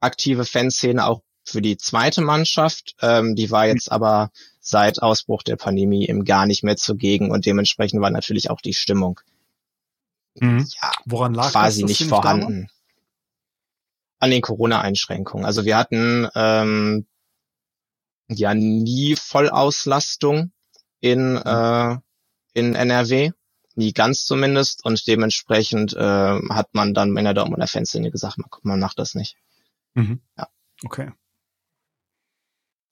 aktive 0.00 0.44
Fanszene 0.44 1.06
auch 1.06 1.22
für 1.44 1.62
die 1.62 1.76
zweite 1.76 2.20
Mannschaft. 2.20 2.94
Ähm, 3.00 3.34
die 3.36 3.50
war 3.50 3.66
jetzt 3.66 3.90
aber 3.90 4.30
seit 4.60 5.00
Ausbruch 5.02 5.42
der 5.42 5.56
Pandemie 5.56 6.06
eben 6.06 6.24
gar 6.24 6.46
nicht 6.46 6.62
mehr 6.62 6.76
zugegen 6.76 7.30
und 7.30 7.46
dementsprechend 7.46 8.00
war 8.02 8.10
natürlich 8.10 8.50
auch 8.50 8.60
die 8.60 8.74
Stimmung 8.74 9.20
mhm. 10.34 10.66
ja, 10.82 10.92
Woran 11.06 11.34
lag 11.34 11.52
quasi 11.52 11.82
das, 11.82 11.88
nicht 11.88 12.04
vorhanden. 12.04 12.68
An 14.20 14.30
den 14.30 14.42
Corona-Einschränkungen. 14.42 15.46
Also 15.46 15.64
wir 15.64 15.76
hatten 15.76 16.28
ähm, 16.34 17.06
ja 18.28 18.54
nie 18.54 19.16
Vollauslastung 19.16 20.52
in, 21.00 21.34
mhm. 21.34 21.42
äh, 21.44 21.96
in 22.54 22.74
NRW 22.74 23.32
nie 23.78 23.92
ganz 23.92 24.24
zumindest 24.26 24.84
und 24.84 25.06
dementsprechend 25.06 25.94
äh, 25.94 26.38
hat 26.50 26.74
man 26.74 26.94
dann 26.94 27.16
in 27.16 27.24
der 27.24 27.32
Dortmunder 27.32 27.68
Fanszene 27.68 28.10
gesagt, 28.10 28.36
man, 28.36 28.48
man 28.62 28.80
macht 28.80 28.98
das 28.98 29.14
nicht. 29.14 29.36
Mhm. 29.94 30.20
Ja. 30.36 30.48
Okay. 30.84 31.12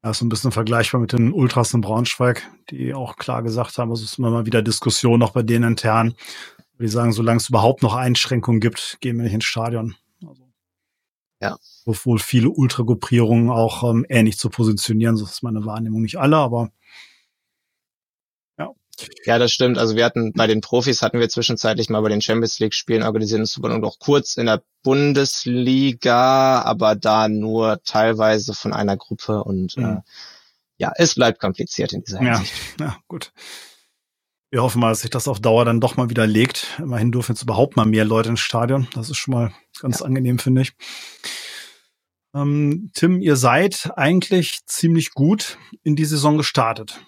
Ja, 0.02 0.10
ist 0.10 0.22
ein 0.22 0.28
bisschen 0.28 0.52
vergleichbar 0.52 1.00
mit 1.00 1.12
den 1.12 1.32
Ultras 1.32 1.74
in 1.74 1.80
Braunschweig, 1.80 2.48
die 2.70 2.94
auch 2.94 3.16
klar 3.16 3.42
gesagt 3.42 3.76
haben, 3.76 3.90
es 3.90 4.02
ist 4.02 4.18
immer 4.18 4.30
mal 4.30 4.46
wieder 4.46 4.62
Diskussion 4.62 5.22
auch 5.24 5.32
bei 5.32 5.42
denen 5.42 5.72
intern, 5.72 6.14
die 6.78 6.86
sagen, 6.86 7.12
solange 7.12 7.38
es 7.38 7.48
überhaupt 7.48 7.82
noch 7.82 7.96
Einschränkungen 7.96 8.60
gibt, 8.60 8.98
gehen 9.00 9.16
wir 9.16 9.24
nicht 9.24 9.34
ins 9.34 9.44
Stadion. 9.44 9.96
Ja. 11.50 11.58
Obwohl 11.84 12.18
viele 12.18 12.50
Ultragruppierungen 12.50 13.50
auch 13.50 13.88
ähm, 13.88 14.04
ähnlich 14.08 14.38
zu 14.38 14.50
positionieren, 14.50 15.16
so 15.16 15.24
ist 15.24 15.42
meine 15.42 15.64
Wahrnehmung 15.64 16.02
nicht 16.02 16.16
alle, 16.16 16.36
aber 16.36 16.70
ja, 19.24 19.38
das 19.38 19.52
stimmt. 19.52 19.78
Also 19.78 19.96
wir 19.96 20.04
hatten 20.04 20.32
bei 20.32 20.46
den 20.46 20.60
Profis 20.60 21.02
hatten 21.02 21.18
wir 21.18 21.28
zwischenzeitlich 21.28 21.90
mal 21.90 22.00
bei 22.00 22.08
den 22.08 22.22
Champions 22.22 22.58
League 22.58 22.74
Spielen 22.74 23.02
organisiert 23.02 23.40
und 23.58 23.84
auch 23.84 23.98
kurz 23.98 24.36
in 24.36 24.46
der 24.46 24.62
Bundesliga, 24.82 26.62
aber 26.62 26.94
da 26.94 27.28
nur 27.28 27.82
teilweise 27.84 28.54
von 28.54 28.72
einer 28.72 28.96
Gruppe 28.96 29.44
und 29.44 29.76
mhm. 29.76 29.84
äh, 29.84 30.00
ja, 30.78 30.92
es 30.96 31.14
bleibt 31.14 31.40
kompliziert 31.40 31.92
in 31.92 32.02
dieser 32.02 32.20
Hinsicht. 32.20 32.52
Ja, 32.78 32.86
ja, 32.86 32.96
gut. 33.08 33.32
Wir 34.50 34.62
hoffen 34.62 34.80
mal, 34.80 34.90
dass 34.90 35.00
sich 35.00 35.10
das 35.10 35.28
auf 35.28 35.40
Dauer 35.40 35.64
dann 35.64 35.80
doch 35.80 35.96
mal 35.96 36.08
wieder 36.08 36.26
legt. 36.26 36.66
Immerhin 36.78 37.12
dürfen 37.12 37.32
jetzt 37.32 37.42
überhaupt 37.42 37.76
mal 37.76 37.86
mehr 37.86 38.04
Leute 38.04 38.28
ins 38.28 38.40
Stadion. 38.40 38.86
Das 38.94 39.10
ist 39.10 39.16
schon 39.16 39.34
mal 39.34 39.52
ganz 39.80 40.00
ja. 40.00 40.06
angenehm, 40.06 40.38
finde 40.38 40.62
ich. 40.62 40.72
Ähm, 42.36 42.90
Tim, 42.92 43.22
ihr 43.22 43.36
seid 43.36 43.90
eigentlich 43.96 44.66
ziemlich 44.66 45.12
gut 45.12 45.56
in 45.82 45.96
die 45.96 46.04
Saison 46.04 46.36
gestartet. 46.36 47.00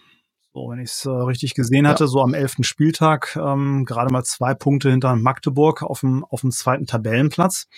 So, 0.55 0.71
wenn 0.71 0.81
ich 0.81 0.91
es 0.91 1.05
äh, 1.05 1.11
richtig 1.11 1.55
gesehen 1.55 1.87
hatte, 1.87 2.05
ja. 2.05 2.09
so 2.09 2.23
am 2.23 2.33
elften 2.33 2.65
Spieltag 2.65 3.37
ähm, 3.37 3.85
gerade 3.85 4.11
mal 4.11 4.25
zwei 4.25 4.55
Punkte 4.55 4.91
hinter 4.91 5.15
Magdeburg 5.17 5.83
auf 5.83 6.01
dem, 6.01 6.25
auf 6.25 6.41
dem 6.41 6.51
zweiten 6.51 6.87
Tabellenplatz. 6.87 7.69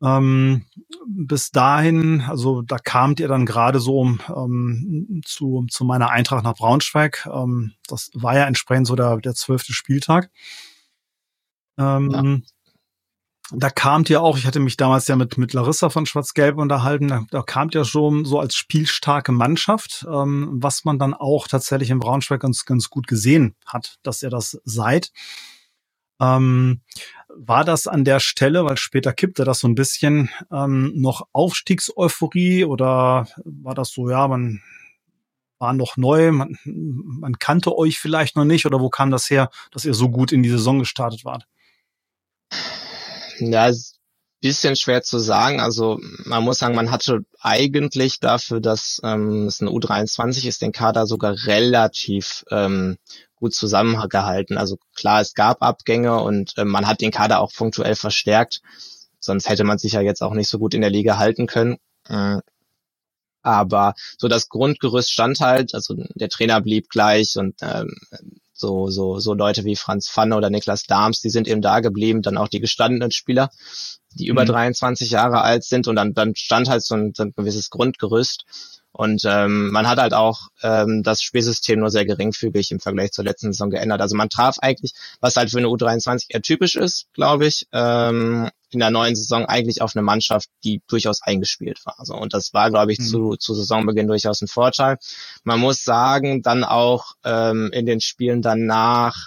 Ähm, 0.00 0.66
bis 1.08 1.50
dahin, 1.50 2.20
also 2.20 2.62
da 2.62 2.78
kamt 2.78 3.18
ihr 3.18 3.28
dann 3.28 3.46
gerade 3.46 3.80
so 3.80 4.04
ähm, 4.04 5.22
zu, 5.24 5.66
zu 5.68 5.84
meiner 5.84 6.10
Eintracht 6.10 6.44
nach 6.44 6.54
Braunschweig. 6.54 7.28
Ähm, 7.32 7.72
das 7.88 8.10
war 8.14 8.36
ja 8.36 8.44
entsprechend 8.44 8.86
so 8.86 8.94
der, 8.94 9.16
der 9.16 9.34
zwölfte 9.34 9.72
Spieltag. 9.72 10.30
Ähm, 11.78 12.10
ja 12.12 12.53
da 13.50 13.68
kamt 13.70 14.08
ja 14.08 14.20
auch, 14.20 14.38
ich 14.38 14.46
hatte 14.46 14.60
mich 14.60 14.76
damals 14.76 15.06
ja 15.06 15.16
mit, 15.16 15.36
mit 15.36 15.52
Larissa 15.52 15.90
von 15.90 16.06
Schwarz-Gelb 16.06 16.56
unterhalten, 16.56 17.08
da, 17.08 17.24
da 17.30 17.42
kamt 17.42 17.74
ja 17.74 17.84
schon 17.84 18.24
so 18.24 18.38
als 18.38 18.54
spielstarke 18.54 19.32
Mannschaft, 19.32 20.06
ähm, 20.10 20.48
was 20.54 20.84
man 20.84 20.98
dann 20.98 21.14
auch 21.14 21.46
tatsächlich 21.46 21.90
im 21.90 21.98
Braunschweig 21.98 22.40
ganz, 22.40 22.64
ganz 22.64 22.88
gut 22.88 23.06
gesehen 23.06 23.54
hat, 23.66 23.96
dass 24.02 24.22
ihr 24.22 24.30
das 24.30 24.60
seid. 24.64 25.12
Ähm, 26.20 26.80
war 27.36 27.64
das 27.64 27.86
an 27.86 28.04
der 28.04 28.20
Stelle, 28.20 28.64
weil 28.64 28.78
später 28.78 29.12
kippte 29.12 29.44
das 29.44 29.58
so 29.58 29.68
ein 29.68 29.74
bisschen, 29.74 30.30
ähm, 30.50 30.92
noch 30.94 31.26
Aufstiegseuphorie 31.32 32.64
oder 32.64 33.26
war 33.44 33.74
das 33.74 33.90
so, 33.90 34.08
ja, 34.08 34.26
man 34.26 34.62
war 35.58 35.72
noch 35.72 35.96
neu, 35.96 36.32
man, 36.32 36.56
man 36.64 37.38
kannte 37.38 37.76
euch 37.76 37.98
vielleicht 37.98 38.36
noch 38.36 38.44
nicht 38.44 38.64
oder 38.66 38.80
wo 38.80 38.88
kam 38.88 39.10
das 39.10 39.28
her, 39.28 39.50
dass 39.70 39.84
ihr 39.84 39.94
so 39.94 40.08
gut 40.08 40.32
in 40.32 40.42
die 40.42 40.50
Saison 40.50 40.78
gestartet 40.78 41.24
wart? 41.24 41.46
Ja, 43.38 43.70
bisschen 44.44 44.76
schwer 44.76 45.02
zu 45.02 45.18
sagen. 45.18 45.58
Also 45.58 45.98
man 46.24 46.44
muss 46.44 46.58
sagen, 46.58 46.74
man 46.74 46.90
hatte 46.90 47.20
eigentlich 47.40 48.20
dafür, 48.20 48.60
dass 48.60 49.00
ähm, 49.02 49.46
es 49.46 49.62
eine 49.62 49.70
U23 49.70 50.46
ist, 50.46 50.60
den 50.60 50.70
Kader 50.70 51.06
sogar 51.06 51.34
relativ 51.46 52.44
ähm, 52.50 52.98
gut 53.36 53.54
zusammengehalten. 53.54 54.58
Also 54.58 54.76
klar, 54.94 55.22
es 55.22 55.32
gab 55.32 55.62
Abgänge 55.62 56.20
und 56.20 56.58
äh, 56.58 56.66
man 56.66 56.86
hat 56.86 57.00
den 57.00 57.10
Kader 57.10 57.40
auch 57.40 57.54
punktuell 57.54 57.94
verstärkt. 57.94 58.60
Sonst 59.18 59.48
hätte 59.48 59.64
man 59.64 59.78
sich 59.78 59.92
ja 59.92 60.02
jetzt 60.02 60.22
auch 60.22 60.34
nicht 60.34 60.50
so 60.50 60.58
gut 60.58 60.74
in 60.74 60.82
der 60.82 60.90
Liga 60.90 61.16
halten 61.16 61.46
können. 61.46 61.78
Äh, 62.06 62.40
aber 63.40 63.94
so 64.18 64.28
das 64.28 64.50
Grundgerüst 64.50 65.10
stand 65.10 65.40
halt, 65.40 65.74
also 65.74 65.94
der 66.14 66.28
Trainer 66.28 66.60
blieb 66.60 66.90
gleich 66.90 67.38
und 67.38 67.54
ähm, 67.62 67.96
so, 68.54 68.88
so, 68.88 69.18
so 69.18 69.34
Leute 69.34 69.64
wie 69.64 69.76
Franz 69.76 70.08
Pfanne 70.08 70.36
oder 70.36 70.48
Niklas 70.48 70.84
Dahms, 70.84 71.20
die 71.20 71.30
sind 71.30 71.48
eben 71.48 71.60
da 71.60 71.80
geblieben, 71.80 72.22
dann 72.22 72.38
auch 72.38 72.48
die 72.48 72.60
gestandenen 72.60 73.10
Spieler, 73.10 73.50
die 74.12 74.28
über 74.28 74.42
mhm. 74.42 74.48
23 74.48 75.10
Jahre 75.10 75.42
alt 75.42 75.64
sind 75.64 75.88
und 75.88 75.96
dann, 75.96 76.14
dann 76.14 76.36
stand 76.36 76.68
halt 76.68 76.84
so 76.84 76.94
ein, 76.94 77.12
so 77.14 77.24
ein 77.24 77.34
gewisses 77.36 77.68
Grundgerüst. 77.68 78.44
Und 78.96 79.22
ähm, 79.24 79.72
man 79.72 79.88
hat 79.88 79.98
halt 79.98 80.14
auch 80.14 80.50
ähm, 80.62 81.02
das 81.02 81.20
Spielsystem 81.20 81.80
nur 81.80 81.90
sehr 81.90 82.04
geringfügig 82.06 82.70
im 82.70 82.78
Vergleich 82.78 83.10
zur 83.10 83.24
letzten 83.24 83.52
Saison 83.52 83.70
geändert. 83.70 84.00
Also 84.00 84.14
man 84.14 84.28
traf 84.28 84.58
eigentlich, 84.60 84.92
was 85.20 85.34
halt 85.34 85.50
für 85.50 85.58
eine 85.58 85.66
U23 85.66 86.26
eher 86.28 86.42
typisch 86.42 86.76
ist, 86.76 87.06
glaube 87.12 87.46
ich, 87.46 87.66
ähm, 87.72 88.50
in 88.70 88.78
der 88.78 88.92
neuen 88.92 89.16
Saison 89.16 89.46
eigentlich 89.46 89.82
auf 89.82 89.96
eine 89.96 90.04
Mannschaft, 90.04 90.48
die 90.62 90.80
durchaus 90.86 91.22
eingespielt 91.22 91.84
war. 91.84 91.98
Also, 91.98 92.14
und 92.14 92.34
das 92.34 92.54
war, 92.54 92.70
glaube 92.70 92.92
ich, 92.92 93.00
mhm. 93.00 93.04
zu, 93.04 93.36
zu 93.36 93.54
Saisonbeginn 93.54 94.06
durchaus 94.06 94.40
ein 94.42 94.48
Vorteil. 94.48 94.98
Man 95.42 95.58
muss 95.58 95.82
sagen, 95.82 96.42
dann 96.42 96.62
auch 96.62 97.14
ähm, 97.24 97.70
in 97.72 97.86
den 97.86 98.00
Spielen 98.00 98.42
danach 98.42 99.26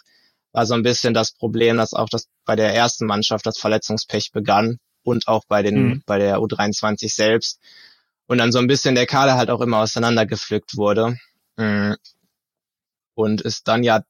war 0.54 0.66
so 0.66 0.76
ein 0.76 0.84
bisschen 0.84 1.14
das 1.14 1.34
Problem, 1.34 1.76
dass 1.76 1.94
auch 1.94 2.08
das 2.08 2.30
bei 2.46 2.56
der 2.56 2.74
ersten 2.74 3.06
Mannschaft 3.06 3.46
das 3.46 3.58
Verletzungspech 3.58 4.32
begann 4.32 4.78
und 5.04 5.28
auch 5.28 5.44
bei 5.46 5.62
den 5.62 5.88
mhm. 5.88 6.04
bei 6.06 6.20
der 6.20 6.38
U23 6.38 7.14
selbst 7.14 7.60
und 8.28 8.38
dann 8.38 8.52
so 8.52 8.60
ein 8.60 8.68
bisschen 8.68 8.96
der 8.96 9.06
Kader 9.06 9.36
halt 9.36 9.50
auch 9.50 9.62
immer 9.62 9.80
auseinandergepflückt 9.80 10.78
wurde. 10.78 11.18
Mm. 11.56 11.94
Und 13.16 13.42
ist 13.42 13.68
dann 13.68 13.84
ja 13.84 14.04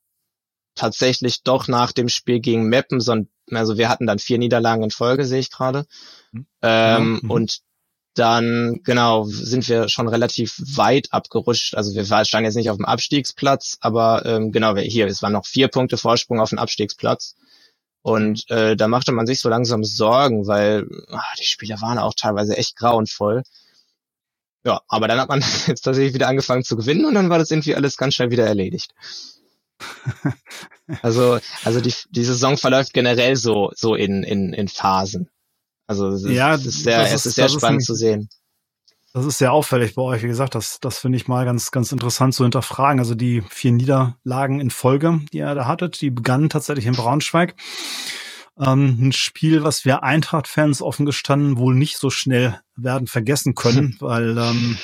tatsächlich 0.75 1.43
doch 1.43 1.67
nach 1.67 1.91
dem 1.91 2.09
Spiel 2.09 2.39
gegen 2.39 2.67
Meppen, 2.67 2.99
so 2.99 3.13
ein, 3.13 3.29
also 3.51 3.77
wir 3.77 3.89
hatten 3.89 4.05
dann 4.05 4.19
vier 4.19 4.37
Niederlagen 4.37 4.83
in 4.83 4.91
Folge, 4.91 5.25
sehe 5.25 5.39
ich 5.39 5.51
gerade. 5.51 5.85
Mhm. 6.31 6.45
Ähm, 6.61 7.19
mhm. 7.21 7.31
Und 7.31 7.59
dann, 8.15 8.81
genau, 8.83 9.25
sind 9.25 9.67
wir 9.69 9.89
schon 9.89 10.07
relativ 10.07 10.59
weit 10.75 11.13
abgerutscht. 11.13 11.75
Also 11.75 11.93
wir 11.93 12.03
standen 12.25 12.45
jetzt 12.45 12.55
nicht 12.55 12.69
auf 12.69 12.77
dem 12.77 12.85
Abstiegsplatz, 12.85 13.77
aber 13.79 14.25
ähm, 14.25 14.51
genau, 14.51 14.75
hier, 14.75 15.07
es 15.07 15.21
waren 15.21 15.33
noch 15.33 15.45
vier 15.45 15.67
Punkte 15.67 15.97
Vorsprung 15.97 16.39
auf 16.39 16.49
dem 16.49 16.57
Abstiegsplatz. 16.57 17.35
Und 18.01 18.49
äh, 18.49 18.75
da 18.75 18.87
machte 18.87 19.11
man 19.11 19.27
sich 19.27 19.39
so 19.39 19.49
langsam 19.49 19.83
Sorgen, 19.83 20.47
weil 20.47 20.87
ach, 21.11 21.35
die 21.39 21.45
Spieler 21.45 21.81
waren 21.81 21.97
auch 21.99 22.13
teilweise 22.15 22.57
echt 22.57 22.75
grauenvoll. 22.75 23.43
Ja, 24.67 24.81
aber 24.89 25.07
dann 25.07 25.17
hat 25.17 25.29
man 25.29 25.39
jetzt 25.67 25.83
tatsächlich 25.83 26.13
wieder 26.13 26.27
angefangen 26.27 26.63
zu 26.63 26.75
gewinnen 26.75 27.05
und 27.05 27.13
dann 27.13 27.29
war 27.29 27.37
das 27.37 27.49
irgendwie 27.51 27.73
alles 27.73 27.95
ganz 27.95 28.15
schnell 28.15 28.31
wieder 28.31 28.45
erledigt. 28.45 28.93
also, 31.01 31.39
also 31.63 31.79
die, 31.79 31.93
die 32.09 32.25
Saison 32.25 32.57
verläuft 32.57 32.93
generell 32.93 33.37
so, 33.37 33.71
so 33.75 33.95
in, 33.95 34.23
in, 34.23 34.51
in 34.51 34.67
Phasen. 34.67 35.29
Also 35.87 36.09
es 36.09 36.23
ja, 36.23 36.55
ist 36.55 36.83
sehr, 36.83 37.01
ist, 37.05 37.13
es 37.13 37.25
ist 37.27 37.35
sehr 37.35 37.47
spannend 37.47 37.81
ist 37.81 37.85
ein, 37.89 37.93
zu 37.93 37.95
sehen. 37.95 38.29
Das 39.13 39.25
ist 39.25 39.37
sehr 39.37 39.53
auffällig 39.53 39.95
bei 39.95 40.01
euch. 40.01 40.21
Wie 40.21 40.27
gesagt, 40.27 40.53
das, 40.53 40.81
das 40.81 40.97
finde 40.97 41.15
ich 41.15 41.29
mal 41.29 41.45
ganz, 41.45 41.71
ganz 41.71 41.93
interessant 41.93 42.33
zu 42.33 42.43
hinterfragen. 42.43 42.99
Also 42.99 43.15
die 43.15 43.41
vier 43.49 43.71
Niederlagen 43.71 44.59
in 44.59 44.69
Folge, 44.69 45.21
die 45.31 45.37
ihr 45.37 45.55
da 45.55 45.65
hattet, 45.65 46.01
die 46.01 46.09
begannen 46.09 46.49
tatsächlich 46.49 46.87
in 46.87 46.93
Braunschweig. 46.93 47.55
Ähm, 48.59 48.97
ein 49.07 49.11
Spiel, 49.11 49.63
was 49.63 49.85
wir 49.85 50.03
Eintracht-Fans 50.03 50.81
offen 50.81 51.05
gestanden 51.05 51.57
wohl 51.57 51.75
nicht 51.75 51.97
so 51.97 52.09
schnell 52.09 52.59
werden 52.75 53.07
vergessen 53.07 53.55
können, 53.55 53.95
weil 53.99 54.37
ähm, 54.37 54.77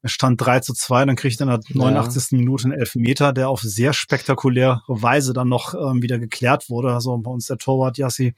Es 0.00 0.12
stand 0.12 0.40
3 0.40 0.60
zu 0.60 0.74
2, 0.74 1.06
dann 1.06 1.16
kriegt 1.16 1.40
er 1.40 1.44
in 1.44 1.48
der 1.48 1.60
89. 1.74 2.30
Ja. 2.30 2.38
Minute 2.38 2.64
einen 2.64 2.78
Elfmeter, 2.78 3.32
der 3.32 3.48
auf 3.48 3.62
sehr 3.62 3.92
spektakuläre 3.92 4.82
Weise 4.86 5.32
dann 5.32 5.48
noch 5.48 5.74
ähm, 5.74 6.02
wieder 6.02 6.20
geklärt 6.20 6.70
wurde. 6.70 6.94
Also 6.94 7.16
bei 7.18 7.30
uns 7.30 7.46
der 7.46 7.58
Torwart 7.58 7.98
Jassi 7.98 8.34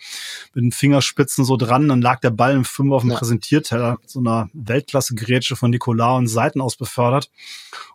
mit 0.54 0.64
den 0.64 0.72
Fingerspitzen 0.72 1.44
so 1.44 1.58
dran, 1.58 1.88
dann 1.88 2.00
lag 2.00 2.20
der 2.20 2.30
Ball 2.30 2.54
im 2.54 2.64
Fünfer 2.64 2.96
auf 2.96 3.02
dem 3.02 3.10
ja. 3.10 3.18
Präsentierteller, 3.18 3.98
so 4.06 4.20
einer 4.20 4.48
Weltklasse-Grätsche 4.54 5.54
von 5.54 5.70
Nicolau 5.70 6.16
und 6.16 6.28
Seiten 6.28 6.62
aus 6.62 6.76
befördert. 6.76 7.30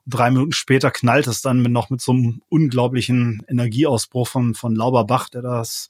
Und 0.06 0.14
drei 0.14 0.30
Minuten 0.30 0.52
später 0.52 0.92
knallt 0.92 1.26
es 1.26 1.42
dann 1.42 1.62
mit, 1.64 1.72
noch 1.72 1.90
mit 1.90 2.02
so 2.02 2.12
einem 2.12 2.42
unglaublichen 2.50 3.44
Energieausbruch 3.48 4.28
von, 4.28 4.54
von 4.54 4.76
Lauberbach, 4.76 5.30
der 5.30 5.42
das 5.42 5.90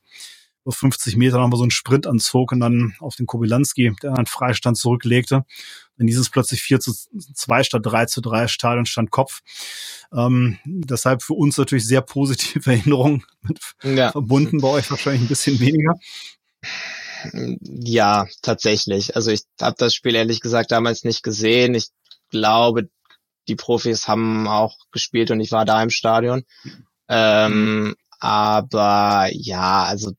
über 0.66 0.72
50 0.72 1.16
Meter 1.16 1.38
nochmal 1.38 1.58
so 1.58 1.64
einen 1.64 1.72
Sprint 1.72 2.08
anzog 2.08 2.52
und 2.52 2.60
dann 2.60 2.96
auf 3.00 3.16
den 3.16 3.28
Kobilanski, 3.28 3.94
der 4.02 4.14
dann 4.14 4.26
Freistand 4.26 4.78
zurücklegte. 4.78 5.46
Dann 5.98 6.08
dieses 6.08 6.30
plötzlich 6.30 6.62
4 6.64 6.80
zu 6.80 6.94
2 6.94 7.64
statt 7.64 7.82
3 7.86 8.06
zu 8.08 8.22
3 8.22 8.48
Stadion 8.48 8.86
stand 8.86 9.12
Kopf. 9.12 9.42
Ähm, 10.12 10.58
deshalb 10.66 11.22
für 11.22 11.34
uns 11.34 11.58
natürlich 11.58 11.88
sehr 11.88 12.02
positive 12.02 12.70
Erinnerungen 12.72 13.24
ja. 13.84 14.12
verbunden, 14.12 14.60
bei 14.60 14.70
euch 14.70 14.90
wahrscheinlich 14.90 15.22
ein 15.22 15.28
bisschen 15.28 15.60
weniger. 15.60 15.94
Ja, 17.62 18.28
tatsächlich. 18.42 19.16
Also 19.16 19.32
ich 19.32 19.44
habe 19.62 19.76
das 19.78 19.94
Spiel 19.94 20.16
ehrlich 20.16 20.42
gesagt 20.42 20.72
damals 20.72 21.04
nicht 21.04 21.24
gesehen. 21.24 21.76
Ich 21.76 21.88
glaube, 22.30 22.90
die 23.48 23.56
Profis 23.56 24.08
haben 24.08 24.48
auch 24.48 24.78
gespielt 24.92 25.32
und 25.32 25.40
ich 25.40 25.52
war 25.52 25.66
da 25.66 25.82
im 25.82 25.92
Stadion. 25.92 26.44
Ähm, 27.08 27.96
aber 28.26 29.30
ja, 29.34 29.84
also 29.84 30.14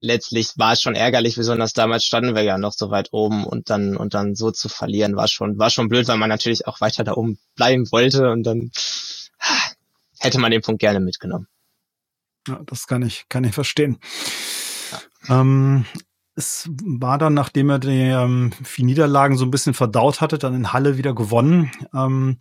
letztlich 0.00 0.50
war 0.56 0.72
es 0.72 0.82
schon 0.82 0.96
ärgerlich, 0.96 1.36
besonders 1.36 1.74
damals 1.74 2.04
standen 2.04 2.34
wir 2.34 2.42
ja 2.42 2.58
noch 2.58 2.72
so 2.72 2.90
weit 2.90 3.10
oben 3.12 3.44
und 3.44 3.70
dann 3.70 3.96
und 3.96 4.14
dann 4.14 4.34
so 4.34 4.50
zu 4.50 4.68
verlieren 4.68 5.14
war 5.14 5.28
schon 5.28 5.60
war 5.60 5.70
schon 5.70 5.88
blöd, 5.88 6.08
weil 6.08 6.16
man 6.16 6.28
natürlich 6.28 6.66
auch 6.66 6.80
weiter 6.80 7.04
da 7.04 7.12
oben 7.12 7.38
bleiben 7.54 7.88
wollte 7.92 8.32
und 8.32 8.42
dann 8.42 8.72
hätte 10.18 10.40
man 10.40 10.50
den 10.50 10.60
Punkt 10.60 10.80
gerne 10.80 10.98
mitgenommen. 10.98 11.46
Ja, 12.48 12.62
das 12.66 12.88
kann 12.88 13.02
ich 13.02 13.26
kann 13.28 13.44
ich 13.44 13.54
verstehen. 13.54 14.00
Ja. 15.28 15.40
Ähm, 15.40 15.86
es 16.38 16.70
war 16.70 17.18
dann, 17.18 17.34
nachdem 17.34 17.68
er 17.68 17.80
die 17.80 17.88
ähm, 17.88 18.52
vier 18.62 18.84
Niederlagen 18.84 19.36
so 19.36 19.44
ein 19.44 19.50
bisschen 19.50 19.74
verdaut 19.74 20.20
hatte, 20.20 20.38
dann 20.38 20.54
in 20.54 20.72
Halle 20.72 20.96
wieder 20.96 21.12
gewonnen. 21.12 21.72
Ähm, 21.92 22.38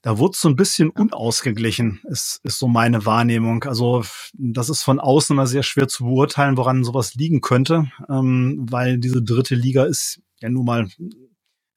da 0.00 0.18
wurde 0.18 0.34
es 0.34 0.40
so 0.40 0.48
ein 0.48 0.54
bisschen 0.54 0.90
unausgeglichen, 0.90 2.00
ist, 2.04 2.40
ist 2.44 2.60
so 2.60 2.68
meine 2.68 3.04
Wahrnehmung. 3.04 3.64
Also 3.64 4.04
das 4.34 4.68
ist 4.68 4.84
von 4.84 5.00
außen 5.00 5.34
immer 5.34 5.48
sehr 5.48 5.64
schwer 5.64 5.88
zu 5.88 6.04
beurteilen, 6.04 6.56
woran 6.56 6.84
sowas 6.84 7.16
liegen 7.16 7.40
könnte, 7.40 7.90
ähm, 8.08 8.64
weil 8.70 8.98
diese 8.98 9.22
dritte 9.22 9.56
Liga 9.56 9.84
ist 9.86 10.20
ja 10.40 10.48
nun 10.48 10.64
mal 10.64 10.88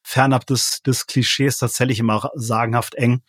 fernab 0.03 0.45
des, 0.45 0.83
des 0.83 1.07
Klischees 1.07 1.57
tatsächlich 1.57 1.97
immer 1.97 2.29
sagenhaft 2.35 2.93
eng. 2.93 3.23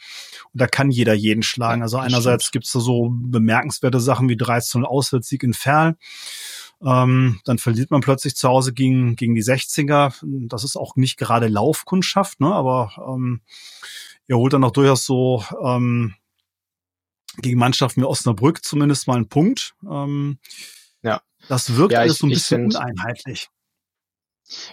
Und 0.52 0.60
da 0.60 0.66
kann 0.66 0.90
jeder 0.90 1.14
jeden 1.14 1.42
schlagen. 1.42 1.80
Also 1.80 1.96
einerseits 1.96 2.50
gibt 2.50 2.66
es 2.66 2.72
da 2.72 2.80
so 2.80 3.08
bemerkenswerte 3.10 3.98
Sachen 3.98 4.28
wie 4.28 4.36
13 4.36 4.84
Auswärtssieg 4.84 5.42
in 5.42 5.54
Ferl. 5.54 5.96
Ähm, 6.84 7.40
dann 7.44 7.58
verliert 7.58 7.90
man 7.90 8.02
plötzlich 8.02 8.36
zu 8.36 8.48
Hause 8.48 8.72
gegen, 8.72 9.16
gegen 9.16 9.34
die 9.34 9.42
60er. 9.42 10.14
Das 10.48 10.64
ist 10.64 10.76
auch 10.76 10.96
nicht 10.96 11.16
gerade 11.16 11.48
Laufkundschaft, 11.48 12.40
ne? 12.40 12.52
aber 12.52 12.92
ähm, 13.08 13.40
ihr 14.28 14.36
holt 14.36 14.52
dann 14.52 14.64
auch 14.64 14.72
durchaus 14.72 15.06
so 15.06 15.42
ähm, 15.62 16.14
gegen 17.38 17.58
Mannschaften 17.58 18.02
wie 18.02 18.06
Osnabrück 18.06 18.64
zumindest 18.64 19.06
mal 19.06 19.16
einen 19.16 19.28
Punkt. 19.28 19.74
Ähm, 19.90 20.38
ja. 21.02 21.22
Das 21.48 21.76
wirkt 21.76 21.92
ja, 21.92 22.00
alles 22.00 22.18
so 22.18 22.26
ein 22.26 22.30
bisschen 22.30 22.70
find, 22.70 22.76
uneinheitlich. 22.76 23.48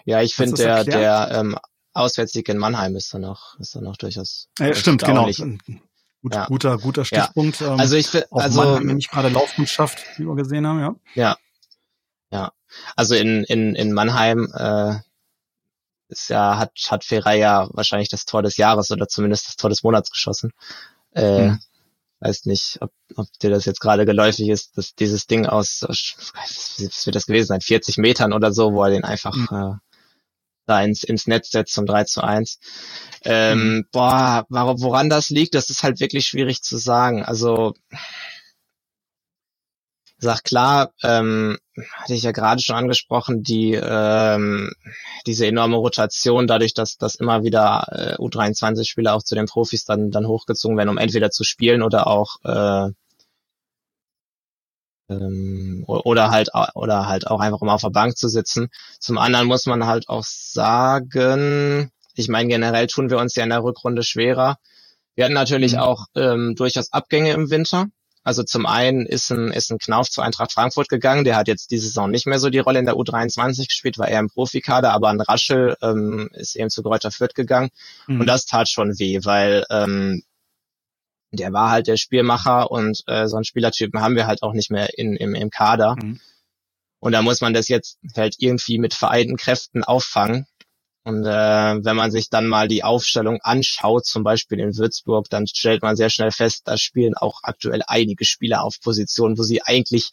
Ja, 0.05 0.21
ich 0.21 0.35
finde 0.35 0.55
der, 0.55 0.83
der 0.83 1.31
ähm, 1.31 1.57
Auswärtssieg 1.93 2.49
in 2.49 2.57
Mannheim 2.57 2.95
ist 2.95 3.13
dann 3.13 3.21
noch, 3.21 3.59
ist 3.59 3.75
dann 3.75 3.83
noch 3.83 3.97
durchaus. 3.97 4.49
Ja, 4.59 4.73
stimmt, 4.75 5.03
genau. 5.03 5.29
Gut, 6.21 6.35
ja. 6.35 6.45
Guter, 6.45 6.77
guter 6.77 7.05
Stichpunkt. 7.05 7.59
Ja. 7.59 7.75
Also 7.75 7.95
ich 7.95 8.07
finde, 8.07 8.27
also 8.31 8.61
Mannheim 8.61 8.95
nicht 8.95 9.11
gerade 9.11 9.29
Laufkundschaft, 9.29 10.05
wie 10.17 10.25
wir 10.25 10.35
gesehen 10.35 10.65
haben, 10.65 10.79
ja. 10.79 10.95
Ja, 11.15 11.37
ja, 12.33 12.51
also 12.95 13.13
in, 13.13 13.43
in, 13.43 13.75
in 13.75 13.93
Mannheim 13.93 14.51
äh, 14.55 14.95
ist 16.09 16.29
ja, 16.29 16.57
hat, 16.57 16.71
hat 16.89 17.03
Ferrei 17.03 17.37
ja 17.37 17.69
wahrscheinlich 17.73 18.09
das 18.09 18.25
Tor 18.25 18.41
des 18.41 18.57
Jahres 18.57 18.89
oder 18.89 19.07
zumindest 19.07 19.47
das 19.47 19.55
Tor 19.55 19.69
des 19.69 19.83
Monats 19.83 20.09
geschossen. 20.09 20.51
Äh, 21.11 21.49
hm. 21.49 21.59
Weiß 22.21 22.45
nicht, 22.45 22.77
ob, 22.81 22.91
ob 23.15 23.27
dir 23.39 23.51
das 23.51 23.65
jetzt 23.65 23.81
gerade 23.81 24.05
geläufig 24.05 24.49
ist, 24.49 24.77
dass 24.77 24.95
dieses 24.95 25.27
Ding 25.27 25.45
aus, 25.45 25.83
was 25.87 27.05
wird 27.05 27.15
das 27.15 27.27
gewesen 27.27 27.47
sein, 27.47 27.61
40 27.61 27.97
Metern 27.97 28.33
oder 28.33 28.51
so, 28.51 28.73
wo 28.73 28.83
er 28.83 28.89
den 28.89 29.03
einfach 29.03 29.35
hm. 29.35 29.47
äh, 29.51 29.75
da 30.65 30.81
ins, 30.81 31.03
ins 31.03 31.27
Netz 31.27 31.51
setzt 31.51 31.73
zum 31.73 31.85
3 31.85 32.05
zu 32.05 32.23
1. 32.23 32.59
Ähm, 33.25 33.59
hm. 33.59 33.87
Boah, 33.91 34.45
woran 34.49 35.11
das 35.11 35.29
liegt, 35.29 35.53
das 35.53 35.69
ist 35.69 35.83
halt 35.83 35.99
wirklich 35.99 36.25
schwierig 36.25 36.63
zu 36.63 36.77
sagen. 36.77 37.23
Also 37.23 37.75
sag 40.23 40.43
klar, 40.43 40.91
ähm, 41.03 41.57
hatte 41.93 42.13
ich 42.13 42.23
ja 42.23 42.31
gerade 42.31 42.61
schon 42.61 42.75
angesprochen, 42.75 43.43
die 43.43 43.73
ähm, 43.73 44.71
diese 45.27 45.45
enorme 45.45 45.77
Rotation, 45.77 46.47
dadurch, 46.47 46.73
dass, 46.73 46.97
dass 46.97 47.15
immer 47.15 47.43
wieder 47.43 47.85
äh, 47.91 48.21
U23-Spieler 48.21 49.13
auch 49.13 49.23
zu 49.23 49.35
den 49.35 49.45
Profis 49.45 49.85
dann, 49.85 50.09
dann 50.11 50.27
hochgezogen 50.27 50.77
werden, 50.77 50.89
um 50.89 50.97
entweder 50.97 51.29
zu 51.29 51.43
spielen 51.43 51.83
oder 51.83 52.07
auch 52.07 52.37
äh, 52.43 52.89
ähm, 55.09 55.83
oder 55.87 56.31
halt 56.31 56.49
oder 56.73 57.07
halt 57.07 57.27
auch 57.27 57.39
einfach 57.39 57.61
um 57.61 57.69
auf 57.69 57.81
der 57.81 57.89
Bank 57.89 58.17
zu 58.17 58.27
sitzen. 58.29 58.69
Zum 58.99 59.17
anderen 59.17 59.47
muss 59.47 59.65
man 59.65 59.85
halt 59.85 60.09
auch 60.09 60.23
sagen, 60.23 61.91
ich 62.15 62.29
meine 62.29 62.49
generell 62.49 62.87
tun 62.87 63.09
wir 63.09 63.17
uns 63.17 63.35
ja 63.35 63.43
in 63.43 63.49
der 63.49 63.63
Rückrunde 63.63 64.03
schwerer. 64.03 64.57
Wir 65.15 65.25
hatten 65.25 65.33
natürlich 65.33 65.73
mhm. 65.73 65.79
auch 65.79 66.05
ähm, 66.15 66.55
durchaus 66.55 66.91
Abgänge 66.91 67.33
im 67.33 67.49
Winter. 67.49 67.87
Also 68.23 68.43
zum 68.43 68.65
einen 68.65 69.05
ist 69.05 69.31
ein, 69.31 69.51
ist 69.51 69.71
ein 69.71 69.79
Knauf 69.79 70.09
zu 70.09 70.21
Eintracht 70.21 70.53
Frankfurt 70.53 70.87
gegangen, 70.87 71.25
der 71.25 71.35
hat 71.35 71.47
jetzt 71.47 71.71
diese 71.71 71.87
Saison 71.87 72.09
nicht 72.09 72.25
mehr 72.25 72.39
so 72.39 72.49
die 72.49 72.59
Rolle 72.59 72.79
in 72.79 72.85
der 72.85 72.95
U23 72.95 73.67
gespielt, 73.67 73.97
war 73.97 74.07
eher 74.07 74.19
im 74.19 74.29
Profikader, 74.29 74.93
aber 74.93 75.09
ein 75.09 75.19
Raschel 75.19 75.75
ähm, 75.81 76.29
ist 76.33 76.55
eben 76.55 76.69
zu 76.69 76.83
Greuther 76.83 77.11
Fürth 77.11 77.35
gegangen. 77.35 77.69
Mhm. 78.07 78.21
Und 78.21 78.27
das 78.27 78.45
tat 78.45 78.69
schon 78.69 78.97
weh, 78.97 79.19
weil 79.23 79.65
ähm, 79.69 80.23
der 81.31 81.51
war 81.51 81.71
halt 81.71 81.87
der 81.87 81.97
Spielmacher 81.97 82.71
und 82.71 83.03
äh, 83.07 83.27
so 83.27 83.35
einen 83.35 83.43
Spielertypen 83.43 84.01
haben 84.01 84.15
wir 84.15 84.27
halt 84.27 84.43
auch 84.43 84.53
nicht 84.53 84.71
mehr 84.71 84.97
in, 84.97 85.15
im, 85.15 85.35
im 85.35 85.49
Kader. 85.49 85.95
Mhm. 86.01 86.19
Und 86.99 87.11
da 87.11 87.21
muss 87.21 87.41
man 87.41 87.53
das 87.53 87.67
jetzt 87.67 87.97
halt 88.15 88.35
irgendwie 88.37 88.77
mit 88.77 88.93
vereinten 88.93 89.35
Kräften 89.35 89.83
auffangen. 89.83 90.45
Und 91.05 91.25
äh, 91.25 91.29
wenn 91.83 91.95
man 91.97 92.11
sich 92.11 92.29
dann 92.29 92.47
mal 92.47 92.69
die 92.69 92.83
Aufstellung 92.83 93.39
anschaut, 93.41 94.05
zum 94.05 94.23
Beispiel 94.23 94.59
in 94.59 94.77
Würzburg, 94.77 95.29
dann 95.29 95.47
stellt 95.47 95.81
man 95.81 95.97
sehr 95.97 96.09
schnell 96.09 96.31
fest, 96.31 96.61
da 96.65 96.77
spielen 96.77 97.13
auch 97.13 97.41
aktuell 97.43 97.81
einige 97.87 98.23
Spieler 98.23 98.63
auf 98.63 98.79
Positionen, 98.79 99.37
wo 99.37 99.43
sie 99.43 99.61
eigentlich 99.61 100.11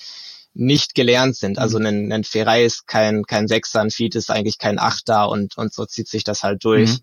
nicht 0.53 0.96
gelernt 0.96 1.37
sind. 1.37 1.59
Also 1.59 1.79
mhm. 1.79 1.87
ein, 1.87 2.12
ein 2.12 2.24
Ferrei 2.24 2.64
ist 2.64 2.88
kein, 2.88 3.24
kein 3.24 3.46
Sechser, 3.46 3.81
ein 3.81 3.90
Fied 3.90 4.16
ist 4.16 4.31
eigentlich 4.31 4.59
kein 4.59 4.81
Achter 4.81 5.29
und, 5.29 5.57
und 5.57 5.72
so 5.72 5.87
zieht 5.87 6.09
sich 6.09 6.24
das 6.24 6.42
halt 6.42 6.64
durch. 6.64 6.90
Mhm. 6.90 6.98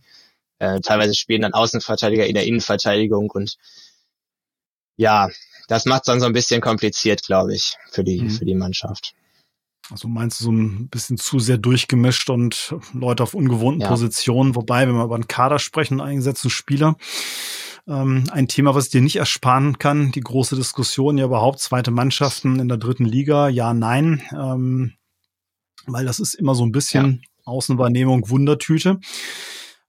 Äh, 0.59 0.79
teilweise 0.81 1.15
spielen 1.15 1.43
dann 1.43 1.53
Außenverteidiger 1.53 2.25
in 2.25 2.33
der 2.33 2.45
Innenverteidigung 2.45 3.29
und 3.29 3.55
ja, 4.97 5.29
das 5.67 5.85
macht 5.85 6.07
dann 6.07 6.19
so 6.19 6.25
ein 6.25 6.33
bisschen 6.33 6.59
kompliziert, 6.59 7.21
glaube 7.21 7.53
ich, 7.53 7.75
für 7.91 8.03
die, 8.03 8.21
mhm. 8.21 8.29
für 8.31 8.45
die 8.45 8.55
Mannschaft. 8.55 9.13
Also 9.89 10.07
meinst 10.07 10.39
du 10.39 10.45
so 10.45 10.51
ein 10.51 10.89
bisschen 10.89 11.17
zu 11.17 11.39
sehr 11.39 11.57
durchgemischt 11.57 12.29
und 12.29 12.75
Leute 12.93 13.23
auf 13.23 13.33
ungewohnten 13.33 13.81
ja. 13.81 13.87
Positionen, 13.87 14.55
wobei, 14.55 14.87
wenn 14.87 14.95
wir 14.95 15.05
über 15.05 15.15
einen 15.15 15.27
Kader 15.27 15.59
sprechen, 15.59 16.01
eingesetzten 16.01 16.49
Spieler, 16.49 16.97
ähm, 17.87 18.25
ein 18.31 18.47
Thema, 18.47 18.75
was 18.75 18.85
ich 18.85 18.91
dir 18.91 19.01
nicht 19.01 19.15
ersparen 19.15 19.77
kann, 19.79 20.11
die 20.11 20.21
große 20.21 20.55
Diskussion 20.55 21.17
ja 21.17 21.25
überhaupt, 21.25 21.59
zweite 21.59 21.91
Mannschaften 21.91 22.59
in 22.59 22.67
der 22.67 22.77
dritten 22.77 23.05
Liga, 23.05 23.47
ja, 23.47 23.73
nein, 23.73 24.21
ähm, 24.33 24.93
weil 25.85 26.05
das 26.05 26.19
ist 26.19 26.33
immer 26.33 26.53
so 26.53 26.65
ein 26.65 26.73
bisschen 26.73 27.21
ja. 27.23 27.29
Außenwahrnehmung, 27.45 28.29
Wundertüte 28.29 28.99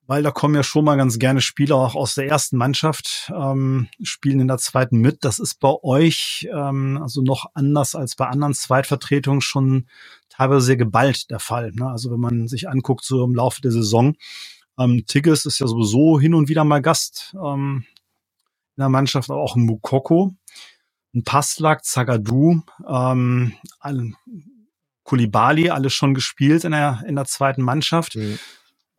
weil 0.09 0.23
da 0.23 0.31
kommen 0.31 0.55
ja 0.55 0.62
schon 0.62 0.87
mal 0.87 0.97
ganz 0.97 1.18
gerne 1.18 1.42
Spieler 1.42 1.77
auch 1.77 1.94
aus 1.94 2.14
der 2.14 2.27
ersten 2.27 2.57
Mannschaft, 2.57 3.31
ähm, 3.37 3.88
spielen 4.03 4.40
in 4.40 4.49
der 4.49 4.57
zweiten 4.57 4.99
mit. 4.99 5.23
Das 5.23 5.38
ist 5.38 5.61
bei 5.61 5.75
euch 5.83 6.49
ähm, 6.51 6.99
also 7.01 7.21
noch 7.21 7.44
anders 7.53 7.94
als 7.94 8.16
bei 8.16 8.27
anderen 8.27 8.55
Zweitvertretungen 8.55 9.42
schon 9.42 9.87
teilweise 10.31 10.62
sehr 10.62 10.79
geballt 10.79 11.31
der 11.31 11.40
Fall. 11.40 11.73
Ne? 11.75 11.87
Also 11.90 12.11
wenn 12.11 12.21
man 12.21 12.49
sich 12.49 12.71
anguckt, 12.71 13.05
so 13.05 13.23
im 13.23 13.35
Laufe 13.35 13.61
der 13.61 13.71
Saison, 13.71 14.16
ähm, 14.79 15.05
Tigges 15.07 15.44
ist 15.44 15.59
ja 15.59 15.66
sowieso 15.66 16.18
hin 16.18 16.33
und 16.33 16.49
wieder 16.49 16.64
mal 16.64 16.81
Gast 16.81 17.37
ähm, 17.44 17.85
in 18.77 18.81
der 18.81 18.88
Mannschaft, 18.88 19.29
aber 19.29 19.42
auch 19.42 19.57
ein 19.57 19.66
Mukoko, 19.66 20.35
ein 21.14 21.23
Paslak, 21.23 21.85
Zagadou, 21.85 22.62
ähm, 22.88 23.53
Kulibali, 25.03 25.68
alles 25.68 25.92
schon 25.92 26.14
gespielt 26.14 26.64
in 26.64 26.73
der, 26.73 27.05
in 27.07 27.16
der 27.16 27.27
zweiten 27.27 27.61
Mannschaft. 27.61 28.16
Mhm. 28.16 28.38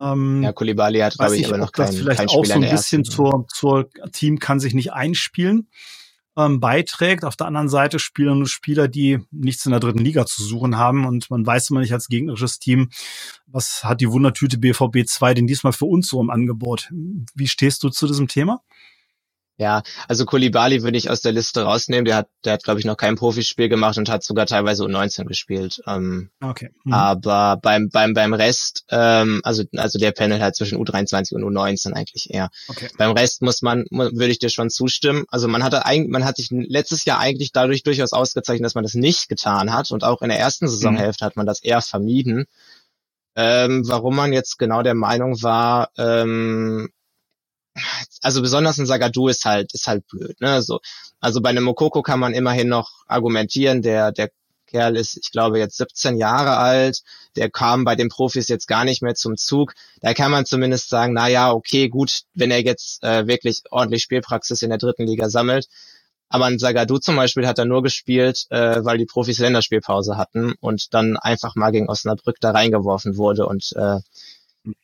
Ähm, 0.00 0.42
ja, 0.42 0.52
Kulibali 0.52 1.00
hat, 1.00 1.18
glaube 1.18 1.36
ich, 1.36 1.46
aber 1.46 1.58
noch 1.58 1.72
kein, 1.72 1.92
vielleicht 1.92 2.18
kein 2.18 2.28
auch 2.28 2.44
so 2.44 2.52
ein 2.54 2.60
bisschen 2.60 3.04
zur, 3.04 3.46
zur 3.48 3.90
Team 4.12 4.38
kann 4.38 4.58
sich 4.58 4.74
nicht 4.74 4.92
einspielen. 4.92 5.68
ähm, 6.36 6.60
beiträgt. 6.60 7.24
Auf 7.24 7.36
der 7.36 7.46
anderen 7.46 7.68
Seite 7.68 7.98
spielen 7.98 8.38
nur 8.38 8.48
Spieler, 8.48 8.88
die 8.88 9.18
nichts 9.30 9.66
in 9.66 9.72
der 9.72 9.80
dritten 9.80 9.98
Liga 9.98 10.26
zu 10.26 10.42
suchen 10.42 10.76
haben 10.76 11.04
und 11.06 11.30
man 11.30 11.44
weiß 11.44 11.70
immer 11.70 11.80
nicht 11.80 11.92
als 11.92 12.08
gegnerisches 12.08 12.58
Team, 12.58 12.90
was 13.46 13.84
hat 13.84 14.00
die 14.00 14.10
Wundertüte 14.10 14.58
BVB 14.58 15.06
2 15.06 15.34
denn 15.34 15.46
diesmal 15.46 15.72
für 15.72 15.86
uns 15.86 16.08
so 16.08 16.20
im 16.20 16.30
Angebot? 16.30 16.88
Wie 17.34 17.48
stehst 17.48 17.82
du 17.82 17.90
zu 17.90 18.06
diesem 18.06 18.28
Thema? 18.28 18.62
Ja, 19.60 19.82
also 20.08 20.24
Kulibali 20.24 20.82
würde 20.82 20.96
ich 20.96 21.10
aus 21.10 21.20
der 21.20 21.32
Liste 21.32 21.64
rausnehmen. 21.64 22.06
Der 22.06 22.16
hat, 22.16 22.28
der 22.46 22.54
hat, 22.54 22.64
glaube 22.64 22.80
ich, 22.80 22.86
noch 22.86 22.96
kein 22.96 23.16
Profispiel 23.16 23.68
gemacht 23.68 23.98
und 23.98 24.08
hat 24.08 24.24
sogar 24.24 24.46
teilweise 24.46 24.84
U19 24.84 25.26
gespielt. 25.26 25.82
Ähm, 25.86 26.30
okay. 26.40 26.70
Mhm. 26.84 26.94
Aber 26.94 27.58
beim, 27.60 27.90
beim, 27.90 28.14
beim 28.14 28.32
Rest, 28.32 28.86
ähm, 28.88 29.42
also, 29.44 29.64
also 29.76 29.98
der 29.98 30.12
Panel 30.12 30.40
halt 30.40 30.56
zwischen 30.56 30.78
U23 30.78 31.34
und 31.34 31.42
U19 31.42 31.92
eigentlich 31.92 32.30
eher. 32.30 32.48
Okay. 32.68 32.88
Beim 32.96 33.12
Rest 33.12 33.42
muss 33.42 33.60
man, 33.60 33.84
würde 33.90 34.28
ich 34.28 34.38
dir 34.38 34.48
schon 34.48 34.70
zustimmen. 34.70 35.26
Also 35.28 35.46
man 35.46 35.62
hatte 35.62 35.84
eigentlich, 35.84 36.10
man 36.10 36.24
hat 36.24 36.38
sich 36.38 36.48
letztes 36.50 37.04
Jahr 37.04 37.18
eigentlich 37.18 37.52
dadurch 37.52 37.82
durchaus 37.82 38.14
ausgezeichnet, 38.14 38.64
dass 38.64 38.74
man 38.74 38.84
das 38.84 38.94
nicht 38.94 39.28
getan 39.28 39.74
hat. 39.74 39.90
Und 39.90 40.04
auch 40.04 40.22
in 40.22 40.30
der 40.30 40.38
ersten 40.38 40.68
Saisonhälfte 40.68 41.22
mhm. 41.22 41.26
hat 41.26 41.36
man 41.36 41.44
das 41.44 41.62
eher 41.62 41.82
vermieden. 41.82 42.46
Ähm, 43.36 43.86
warum 43.86 44.16
man 44.16 44.32
jetzt 44.32 44.58
genau 44.58 44.82
der 44.82 44.94
Meinung 44.94 45.42
war, 45.42 45.90
ähm, 45.98 46.88
also 48.22 48.42
besonders 48.42 48.78
ein 48.78 48.86
Sagadu 48.86 49.28
ist 49.28 49.44
halt, 49.44 49.72
ist 49.74 49.86
halt 49.86 50.06
blöd, 50.08 50.40
ne, 50.40 50.62
so. 50.62 50.80
Also 51.20 51.40
bei 51.40 51.50
einem 51.50 51.64
Mokoko 51.64 52.02
kann 52.02 52.20
man 52.20 52.34
immerhin 52.34 52.68
noch 52.68 52.90
argumentieren, 53.06 53.82
der, 53.82 54.12
der 54.12 54.30
Kerl 54.70 54.96
ist, 54.96 55.16
ich 55.16 55.32
glaube, 55.32 55.58
jetzt 55.58 55.76
17 55.76 56.16
Jahre 56.16 56.56
alt, 56.56 57.02
der 57.36 57.50
kam 57.50 57.84
bei 57.84 57.96
den 57.96 58.08
Profis 58.08 58.48
jetzt 58.48 58.68
gar 58.68 58.84
nicht 58.84 59.02
mehr 59.02 59.14
zum 59.14 59.36
Zug. 59.36 59.74
Da 60.00 60.14
kann 60.14 60.30
man 60.30 60.46
zumindest 60.46 60.88
sagen, 60.88 61.12
na 61.12 61.28
ja, 61.28 61.52
okay, 61.52 61.88
gut, 61.88 62.20
wenn 62.34 62.50
er 62.50 62.62
jetzt 62.62 63.02
äh, 63.02 63.26
wirklich 63.26 63.62
ordentlich 63.70 64.02
Spielpraxis 64.02 64.62
in 64.62 64.70
der 64.70 64.78
dritten 64.78 65.06
Liga 65.06 65.28
sammelt. 65.28 65.66
Aber 66.28 66.44
ein 66.46 66.60
Sagadu 66.60 66.98
zum 66.98 67.16
Beispiel 67.16 67.46
hat 67.46 67.58
er 67.58 67.64
nur 67.64 67.82
gespielt, 67.82 68.46
äh, 68.50 68.84
weil 68.84 68.98
die 68.98 69.06
Profis 69.06 69.38
Länderspielpause 69.40 70.16
hatten 70.16 70.54
und 70.60 70.94
dann 70.94 71.16
einfach 71.16 71.56
mal 71.56 71.72
gegen 71.72 71.88
Osnabrück 71.88 72.36
da 72.40 72.52
reingeworfen 72.52 73.16
wurde 73.16 73.46
und 73.46 73.72
äh, 73.74 73.98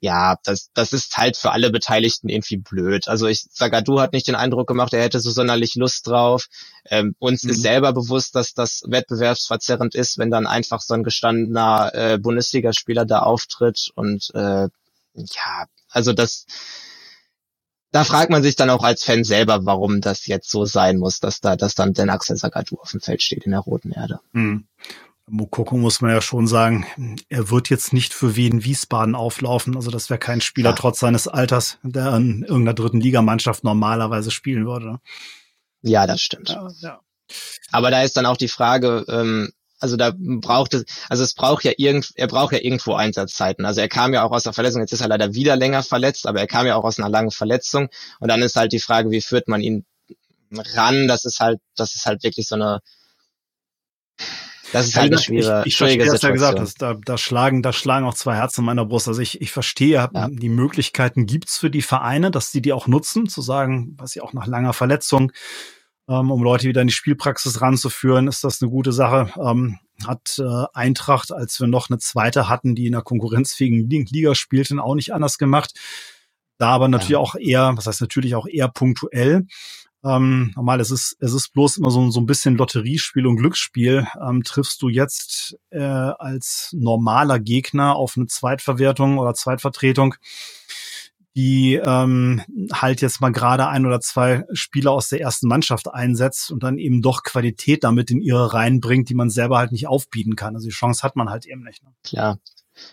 ja, 0.00 0.36
das, 0.44 0.70
das 0.74 0.92
ist 0.92 1.16
halt 1.16 1.36
für 1.36 1.52
alle 1.52 1.70
Beteiligten 1.70 2.28
irgendwie 2.28 2.56
blöd. 2.56 3.08
Also 3.08 3.26
ich, 3.26 3.46
Sagadu 3.50 4.00
hat 4.00 4.12
nicht 4.12 4.26
den 4.26 4.34
Eindruck 4.34 4.66
gemacht, 4.66 4.92
er 4.92 5.02
hätte 5.02 5.20
so 5.20 5.30
sonderlich 5.30 5.74
Lust 5.74 6.06
drauf. 6.06 6.46
Ähm, 6.86 7.14
uns 7.18 7.44
mhm. 7.44 7.50
ist 7.50 7.62
selber 7.62 7.92
bewusst, 7.92 8.34
dass 8.34 8.54
das 8.54 8.82
wettbewerbsverzerrend 8.86 9.94
ist, 9.94 10.18
wenn 10.18 10.30
dann 10.30 10.46
einfach 10.46 10.80
so 10.80 10.94
ein 10.94 11.02
gestandener 11.02 11.90
äh, 11.94 12.18
Bundesligaspieler 12.18 13.04
da 13.04 13.20
auftritt 13.20 13.90
und 13.94 14.30
äh, 14.34 14.68
ja, 15.14 15.66
also 15.88 16.12
das, 16.12 16.46
da 17.90 18.04
fragt 18.04 18.30
man 18.30 18.42
sich 18.42 18.56
dann 18.56 18.70
auch 18.70 18.84
als 18.84 19.04
Fan 19.04 19.24
selber, 19.24 19.64
warum 19.64 20.00
das 20.00 20.26
jetzt 20.26 20.50
so 20.50 20.64
sein 20.64 20.98
muss, 20.98 21.20
dass 21.20 21.40
da, 21.40 21.56
dass 21.56 21.74
dann 21.74 21.94
den 21.94 22.10
Axel 22.10 22.36
Sagadu 22.36 22.76
auf 22.78 22.90
dem 22.90 23.00
Feld 23.00 23.22
steht 23.22 23.44
in 23.44 23.52
der 23.52 23.60
Roten 23.60 23.92
Erde. 23.92 24.20
Mhm. 24.32 24.66
Mokoko 25.28 25.76
muss 25.76 26.00
man 26.00 26.12
ja 26.12 26.20
schon 26.20 26.46
sagen, 26.46 26.86
er 27.28 27.50
wird 27.50 27.68
jetzt 27.68 27.92
nicht 27.92 28.14
für 28.14 28.36
Wien 28.36 28.64
Wiesbaden 28.64 29.16
auflaufen. 29.16 29.74
Also 29.74 29.90
das 29.90 30.08
wäre 30.08 30.18
kein 30.18 30.40
Spieler 30.40 30.70
ja. 30.70 30.76
trotz 30.76 31.00
seines 31.00 31.26
Alters, 31.26 31.78
der 31.82 32.14
in 32.14 32.42
irgendeiner 32.42 32.74
dritten 32.74 33.00
Ligamannschaft 33.00 33.64
normalerweise 33.64 34.30
spielen 34.30 34.66
würde. 34.66 35.00
Ja, 35.82 36.06
das 36.06 36.20
stimmt. 36.20 36.50
Ja, 36.50 36.70
ja. 36.80 37.00
Aber 37.72 37.90
da 37.90 38.02
ist 38.02 38.16
dann 38.16 38.26
auch 38.26 38.36
die 38.36 38.48
Frage, 38.48 39.04
ähm, 39.08 39.50
also 39.80 39.96
da 39.96 40.12
braucht 40.16 40.74
es, 40.74 40.84
also 41.08 41.24
es 41.24 41.34
braucht 41.34 41.64
ja 41.64 41.72
irgend, 41.76 42.12
er 42.14 42.28
braucht 42.28 42.52
ja 42.52 42.60
irgendwo 42.60 42.94
Einsatzzeiten. 42.94 43.64
Also 43.64 43.80
er 43.80 43.88
kam 43.88 44.14
ja 44.14 44.22
auch 44.22 44.30
aus 44.30 44.44
der 44.44 44.52
Verletzung, 44.52 44.80
jetzt 44.80 44.92
ist 44.92 45.00
er 45.00 45.08
leider 45.08 45.34
wieder 45.34 45.56
länger 45.56 45.82
verletzt, 45.82 46.26
aber 46.26 46.40
er 46.40 46.46
kam 46.46 46.66
ja 46.66 46.76
auch 46.76 46.84
aus 46.84 46.98
einer 46.98 47.08
langen 47.08 47.32
Verletzung. 47.32 47.88
Und 48.20 48.28
dann 48.28 48.42
ist 48.42 48.56
halt 48.56 48.72
die 48.72 48.80
Frage, 48.80 49.10
wie 49.10 49.20
führt 49.20 49.48
man 49.48 49.60
ihn 49.60 49.84
ran? 50.52 51.08
Das 51.08 51.24
ist 51.24 51.40
halt, 51.40 51.60
das 51.74 51.94
ist 51.96 52.06
halt 52.06 52.22
wirklich 52.22 52.46
so 52.46 52.54
eine, 52.54 52.80
das 54.72 54.88
ist 54.88 54.96
halt 54.96 55.12
eine 55.12 55.22
schwere, 55.22 55.60
ich, 55.60 55.66
ich 55.66 55.76
schwierige 55.76 56.04
verstehe, 56.04 56.18
Situation. 56.18 56.30
Ja 56.30 56.34
gesagt 56.34 56.60
hast, 56.60 56.82
da, 56.82 56.94
da 56.94 57.18
schlagen, 57.18 57.62
da 57.62 57.72
schlagen 57.72 58.06
auch 58.06 58.14
zwei 58.14 58.34
Herzen 58.34 58.60
in 58.60 58.66
meiner 58.66 58.84
Brust. 58.84 59.08
Also 59.08 59.20
ich, 59.20 59.40
ich 59.40 59.50
verstehe, 59.50 60.08
ja. 60.12 60.28
die 60.30 60.48
Möglichkeiten 60.48 61.26
gibt's 61.26 61.58
für 61.58 61.70
die 61.70 61.82
Vereine, 61.82 62.30
dass 62.30 62.52
sie 62.52 62.62
die 62.62 62.72
auch 62.72 62.86
nutzen, 62.86 63.28
zu 63.28 63.42
sagen, 63.42 63.94
was 63.98 64.12
sie 64.12 64.20
auch 64.20 64.32
nach 64.32 64.46
langer 64.46 64.72
Verletzung, 64.72 65.32
ähm, 66.08 66.30
um 66.30 66.42
Leute 66.42 66.68
wieder 66.68 66.82
in 66.82 66.88
die 66.88 66.94
Spielpraxis 66.94 67.60
ranzuführen, 67.60 68.28
ist 68.28 68.44
das 68.44 68.62
eine 68.62 68.70
gute 68.70 68.92
Sache. 68.92 69.30
Ähm, 69.40 69.78
hat 70.06 70.38
äh, 70.38 70.64
Eintracht, 70.74 71.32
als 71.32 71.58
wir 71.58 71.66
noch 71.66 71.88
eine 71.88 71.98
zweite 71.98 72.48
hatten, 72.48 72.74
die 72.74 72.86
in 72.86 72.94
einer 72.94 73.02
konkurrenzfähigen 73.02 73.88
Liga 73.88 74.34
spielten, 74.34 74.78
auch 74.78 74.94
nicht 74.94 75.14
anders 75.14 75.38
gemacht. 75.38 75.72
Da 76.58 76.68
aber 76.68 76.88
natürlich 76.88 77.10
ja. 77.10 77.18
auch 77.18 77.34
eher, 77.34 77.72
was 77.76 77.86
heißt 77.86 78.00
natürlich 78.00 78.34
auch 78.34 78.46
eher 78.46 78.68
punktuell. 78.68 79.46
Ähm, 80.06 80.52
normal, 80.54 80.80
es 80.80 80.90
ist, 80.90 81.16
es 81.20 81.32
ist 81.32 81.52
bloß 81.52 81.78
immer 81.78 81.90
so, 81.90 82.10
so 82.10 82.20
ein 82.20 82.26
bisschen 82.26 82.56
Lotteriespiel 82.56 83.26
und 83.26 83.36
Glücksspiel. 83.36 84.06
Ähm, 84.20 84.42
triffst 84.44 84.80
du 84.82 84.88
jetzt 84.88 85.56
äh, 85.70 85.80
als 85.80 86.70
normaler 86.78 87.40
Gegner 87.40 87.96
auf 87.96 88.16
eine 88.16 88.26
Zweitverwertung 88.26 89.18
oder 89.18 89.34
Zweitvertretung, 89.34 90.14
die 91.34 91.74
ähm, 91.74 92.42
halt 92.72 93.00
jetzt 93.00 93.20
mal 93.20 93.32
gerade 93.32 93.66
ein 93.66 93.84
oder 93.84 94.00
zwei 94.00 94.44
Spieler 94.52 94.92
aus 94.92 95.08
der 95.08 95.20
ersten 95.20 95.48
Mannschaft 95.48 95.92
einsetzt 95.92 96.52
und 96.52 96.62
dann 96.62 96.78
eben 96.78 97.02
doch 97.02 97.24
Qualität 97.24 97.82
damit 97.82 98.10
in 98.10 98.20
ihre 98.20 98.54
Reihen 98.54 98.80
bringt, 98.80 99.08
die 99.08 99.14
man 99.14 99.28
selber 99.28 99.58
halt 99.58 99.72
nicht 99.72 99.88
aufbieten 99.88 100.36
kann. 100.36 100.54
Also 100.54 100.68
die 100.68 100.74
Chance 100.74 101.02
hat 101.02 101.16
man 101.16 101.30
halt 101.30 101.46
eben 101.46 101.62
nicht. 101.62 101.82
Ne? 101.82 101.90
Klar, 102.04 102.38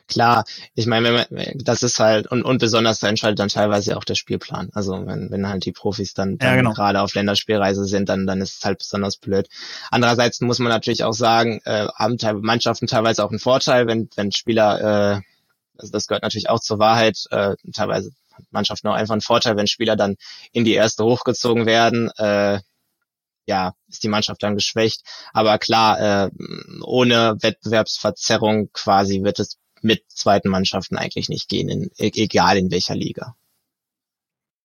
Klar, 0.08 0.46
ich 0.76 0.86
meine, 0.86 1.28
das 1.56 1.84
ist 1.84 2.00
halt, 2.00 2.28
und, 2.28 2.44
und 2.44 2.60
besonders 2.60 3.00
da 3.00 3.08
entscheidet 3.08 3.40
dann 3.40 3.50
teilweise 3.50 3.98
auch 3.98 4.04
der 4.04 4.16
Spielplan. 4.16 4.70
Also 4.74 5.06
wenn, 5.06 5.32
wenn 5.32 5.48
halt 5.48 5.66
die 5.66 5.72
Profis 5.72 6.14
dann, 6.14 6.38
dann 6.38 6.50
ja, 6.50 6.56
genau. 6.58 6.74
gerade 6.74 7.02
auf 7.02 7.14
Länderspielreise 7.14 7.86
sind, 7.86 8.10
dann, 8.10 8.28
dann 8.28 8.42
ist 8.42 8.60
es 8.60 8.66
halt 8.66 8.80
besonders 8.80 9.18
blöd. 9.18 9.48
Andererseits 9.92 10.42
muss 10.42 10.60
man 10.60 10.70
natürlich 10.70 11.04
auch 11.04 11.14
sagen, 11.14 11.62
äh, 11.66 11.88
haben 11.96 12.18
Mannschaften 12.42 12.88
teilweise 12.88 13.24
auch 13.24 13.30
einen 13.30 13.40
Vorteil, 13.40 13.88
wenn, 13.88 14.10
wenn 14.16 14.32
Spieler, 14.32 14.82
äh, 14.82 15.22
also 15.78 15.92
das 15.92 16.08
gehört 16.08 16.24
natürlich 16.24 16.50
auch 16.50 16.60
zur 16.60 16.80
Wahrheit, 16.80 17.26
äh, 17.32 17.56
teilweise 17.74 18.12
hat 18.34 18.46
Mannschaften 18.52 18.88
auch 18.88 18.96
einfach 18.96 19.14
einen 19.14 19.22
Vorteil, 19.22 19.58
wenn 19.58 19.68
Spieler 19.68 19.96
dann 19.96 20.16
in 20.52 20.66
die 20.66 20.74
erste 20.74 21.04
hochgezogen 21.04 21.66
werden, 21.66 22.10
äh, 22.18 22.60
ja, 23.46 23.74
ist 23.88 24.04
die 24.04 24.10
Mannschaft 24.10 24.42
dann 24.44 24.56
geschwächt. 24.56 25.02
Aber 25.34 25.58
klar, 25.58 26.00
äh, 26.26 26.30
ohne 26.84 27.38
Wettbewerbsverzerrung 27.42 28.72
quasi 28.72 29.24
wird 29.24 29.40
es 29.40 29.58
mit 29.84 30.04
zweiten 30.10 30.50
Mannschaften 30.50 30.98
eigentlich 30.98 31.30
nicht 31.30 31.50
gehen, 31.50 31.70
in, 31.70 31.84
e-, 31.98 32.12
egal 32.16 32.58
in 32.58 32.72
welcher 32.72 32.96
Liga. 32.96 33.36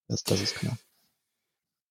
Das, 0.09 0.25
das 0.25 0.41
ist 0.41 0.55
klar. 0.57 0.79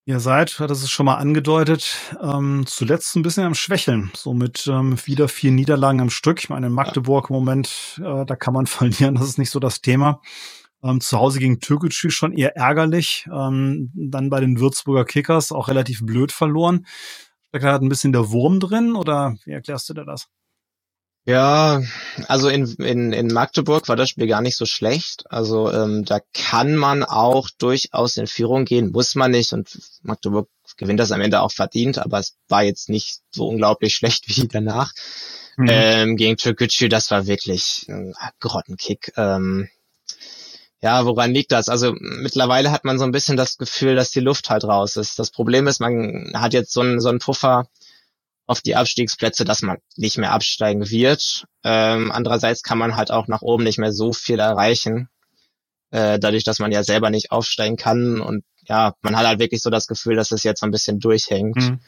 Ihr 0.06 0.22
seid, 0.22 0.58
hat 0.60 0.72
es 0.72 0.90
schon 0.90 1.06
mal 1.06 1.16
angedeutet, 1.16 1.98
ähm, 2.22 2.64
zuletzt 2.66 3.14
ein 3.18 3.24
bisschen 3.24 3.44
am 3.44 3.56
Schwächeln, 3.56 4.10
so 4.16 4.34
mit 4.34 4.66
ähm, 4.66 4.98
wieder 5.06 5.28
vier 5.28 5.52
Niederlagen 5.52 6.00
am 6.00 6.10
Stück. 6.10 6.40
Ich 6.40 6.48
meine, 6.48 6.68
in 6.68 6.72
Magdeburg 6.72 7.30
im 7.30 7.36
Moment, 7.36 8.00
äh, 8.02 8.26
da 8.26 8.36
kann 8.38 8.54
man 8.54 8.66
verlieren, 8.68 9.16
das 9.16 9.28
ist 9.28 9.38
nicht 9.38 9.52
so 9.52 9.60
das 9.60 9.82
Thema. 9.82 10.22
Ähm, 10.82 11.02
zu 11.02 11.18
Hause 11.18 11.40
gegen 11.40 11.60
Türkgücü 11.60 12.10
schon 12.10 12.32
eher 12.32 12.56
ärgerlich. 12.56 13.28
Ähm, 13.28 13.92
dann 13.96 14.30
bei 14.30 14.40
den 14.40 14.62
Würzburger 14.62 15.04
Kickers 15.04 15.52
auch 15.52 15.68
relativ 15.68 16.06
blöd 16.06 16.32
verloren. 16.32 16.86
Da 17.52 17.76
ein 17.76 17.90
bisschen 17.90 18.14
der 18.14 18.30
Wurm 18.30 18.62
drin 18.62 18.96
oder 18.96 19.36
wie 19.44 19.52
erklärst 19.52 19.90
du 19.90 19.94
dir 19.94 20.06
das? 20.06 20.30
Ja, 21.28 21.82
also 22.30 22.48
in, 22.48 22.66
in, 22.76 23.12
in 23.12 23.28
Magdeburg 23.28 23.90
war 23.90 23.98
das 23.98 24.08
Spiel 24.08 24.28
gar 24.28 24.42
nicht 24.42 24.56
so 24.56 24.66
schlecht. 24.66 25.26
Also 25.30 25.70
ähm, 25.74 26.06
da 26.06 26.22
kann 26.34 26.78
man 26.78 27.04
auch 27.04 27.50
durchaus 27.50 28.16
in 28.16 28.28
Führung 28.28 28.64
gehen, 28.64 28.94
muss 28.94 29.14
man 29.14 29.32
nicht. 29.32 29.52
Und 29.52 29.78
Magdeburg 30.04 30.48
gewinnt 30.78 31.02
das 31.02 31.12
am 31.12 31.20
Ende 31.20 31.42
auch 31.42 31.52
verdient, 31.52 31.98
aber 31.98 32.20
es 32.20 32.38
war 32.48 32.64
jetzt 32.64 32.88
nicht 32.88 33.20
so 33.30 33.46
unglaublich 33.50 33.94
schlecht 33.96 34.30
wie 34.30 34.48
danach. 34.48 34.94
Mhm. 35.58 35.68
Ähm, 35.70 36.16
gegen 36.16 36.38
Türkgücü, 36.38 36.88
das 36.88 37.12
war 37.12 37.28
wirklich 37.28 37.88
ein 37.90 38.14
Grottenkick. 38.40 39.12
Ähm, 39.18 39.68
ja, 40.82 41.06
woran 41.06 41.34
liegt 41.34 41.52
das? 41.52 41.68
Also 41.68 41.94
mittlerweile 42.00 42.72
hat 42.72 42.86
man 42.86 43.00
so 43.00 43.04
ein 43.04 43.12
bisschen 43.12 43.36
das 43.36 43.58
Gefühl, 43.58 43.96
dass 43.96 44.12
die 44.12 44.22
Luft 44.22 44.50
halt 44.50 44.64
raus 44.64 44.96
ist. 44.96 45.20
Das 45.20 45.32
Problem 45.32 45.68
ist, 45.68 45.82
man 45.82 46.32
hat 46.36 46.54
jetzt 46.54 46.72
so 46.72 46.80
einen, 46.80 47.02
so 47.02 47.10
einen 47.10 47.20
Puffer 47.20 47.68
auf 48.48 48.62
die 48.62 48.76
Abstiegsplätze, 48.76 49.46
dass 49.46 49.62
man 49.62 49.78
nicht 49.98 50.18
mehr 50.18 50.32
absteigen 50.32 50.90
wird. 50.90 51.46
Ähm, 51.64 52.12
andererseits 52.12 52.64
kann 52.64 52.78
man 52.78 52.96
halt 52.96 53.12
auch 53.12 53.28
nach 53.28 53.42
oben 53.42 53.66
nicht 53.66 53.78
mehr 53.78 53.92
so 53.92 54.14
viel 54.14 54.40
erreichen, 54.40 55.10
äh, 55.92 56.18
dadurch, 56.18 56.46
dass 56.46 56.60
man 56.60 56.72
ja 56.72 56.84
selber 56.84 57.10
nicht 57.10 57.32
aufsteigen 57.32 57.76
kann. 57.76 58.22
Und 58.22 58.46
ja, 58.68 58.94
man 59.02 59.18
hat 59.18 59.28
halt 59.28 59.40
wirklich 59.40 59.62
so 59.62 59.70
das 59.70 59.86
Gefühl, 59.86 60.16
dass 60.16 60.32
es 60.32 60.44
jetzt 60.44 60.62
so 60.62 60.66
ein 60.66 60.72
bisschen 60.72 61.00
durchhängt. 61.00 61.58
Mhm. 61.58 61.82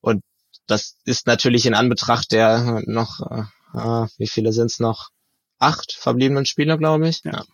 Und 0.00 0.22
das 0.66 0.96
ist 1.04 1.28
natürlich 1.28 1.64
in 1.64 1.74
Anbetracht 1.74 2.32
der 2.32 2.82
noch, 2.86 3.20
äh, 3.30 3.78
äh 3.78 4.06
wie 4.18 4.28
viele 4.28 4.52
sind 4.52 4.70
es 4.72 4.80
noch? 4.80 5.10
Acht 5.60 5.92
verbliebenen 5.92 6.44
Spieler, 6.44 6.76
glaube 6.76 7.08
ich. 7.08 7.22
Ja. 7.22 7.44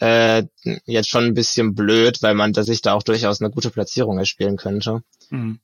ja. 0.00 0.38
Äh, 0.38 0.46
jetzt 0.84 1.08
schon 1.08 1.24
ein 1.24 1.34
bisschen 1.34 1.74
blöd, 1.74 2.20
weil 2.20 2.34
man 2.34 2.52
da 2.52 2.62
sich 2.62 2.82
da 2.82 2.92
auch 2.92 3.02
durchaus 3.02 3.40
eine 3.40 3.50
gute 3.50 3.70
Platzierung 3.70 4.18
erspielen 4.18 4.58
könnte. 4.58 5.02
Mhm. 5.30 5.60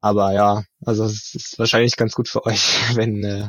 Aber 0.00 0.32
ja, 0.32 0.62
also 0.84 1.04
es 1.04 1.34
ist 1.34 1.58
wahrscheinlich 1.58 1.96
ganz 1.96 2.14
gut 2.14 2.28
für 2.28 2.44
euch, 2.46 2.60
wenn 2.94 3.24
äh, 3.24 3.48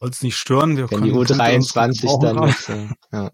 es 0.00 0.22
nicht 0.22 0.36
stören, 0.36 0.76
wir 0.76 0.90
wenn 0.90 1.02
die 1.02 1.12
U23 1.12 2.20
dann 2.20 2.48
ist, 2.48 2.68
äh, 2.68 2.88
ja. 3.12 3.30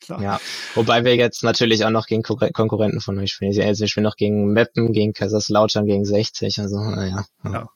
Klar. 0.00 0.22
Ja, 0.22 0.40
wobei 0.76 1.04
wir 1.04 1.16
jetzt 1.16 1.42
natürlich 1.42 1.84
auch 1.84 1.90
noch 1.90 2.06
gegen 2.06 2.22
Konkurrenten 2.22 3.00
von 3.00 3.18
euch 3.18 3.32
spielen. 3.32 3.60
Also 3.60 3.80
wir 3.80 3.88
spielen 3.88 4.04
noch 4.04 4.16
gegen 4.16 4.52
Meppen, 4.52 4.92
gegen 4.92 5.12
Kaiserslautern, 5.12 5.86
gegen 5.86 6.04
60. 6.04 6.60
Also, 6.60 6.78
naja. 6.78 7.24
Ja. 7.42 7.52
ja. 7.52 7.68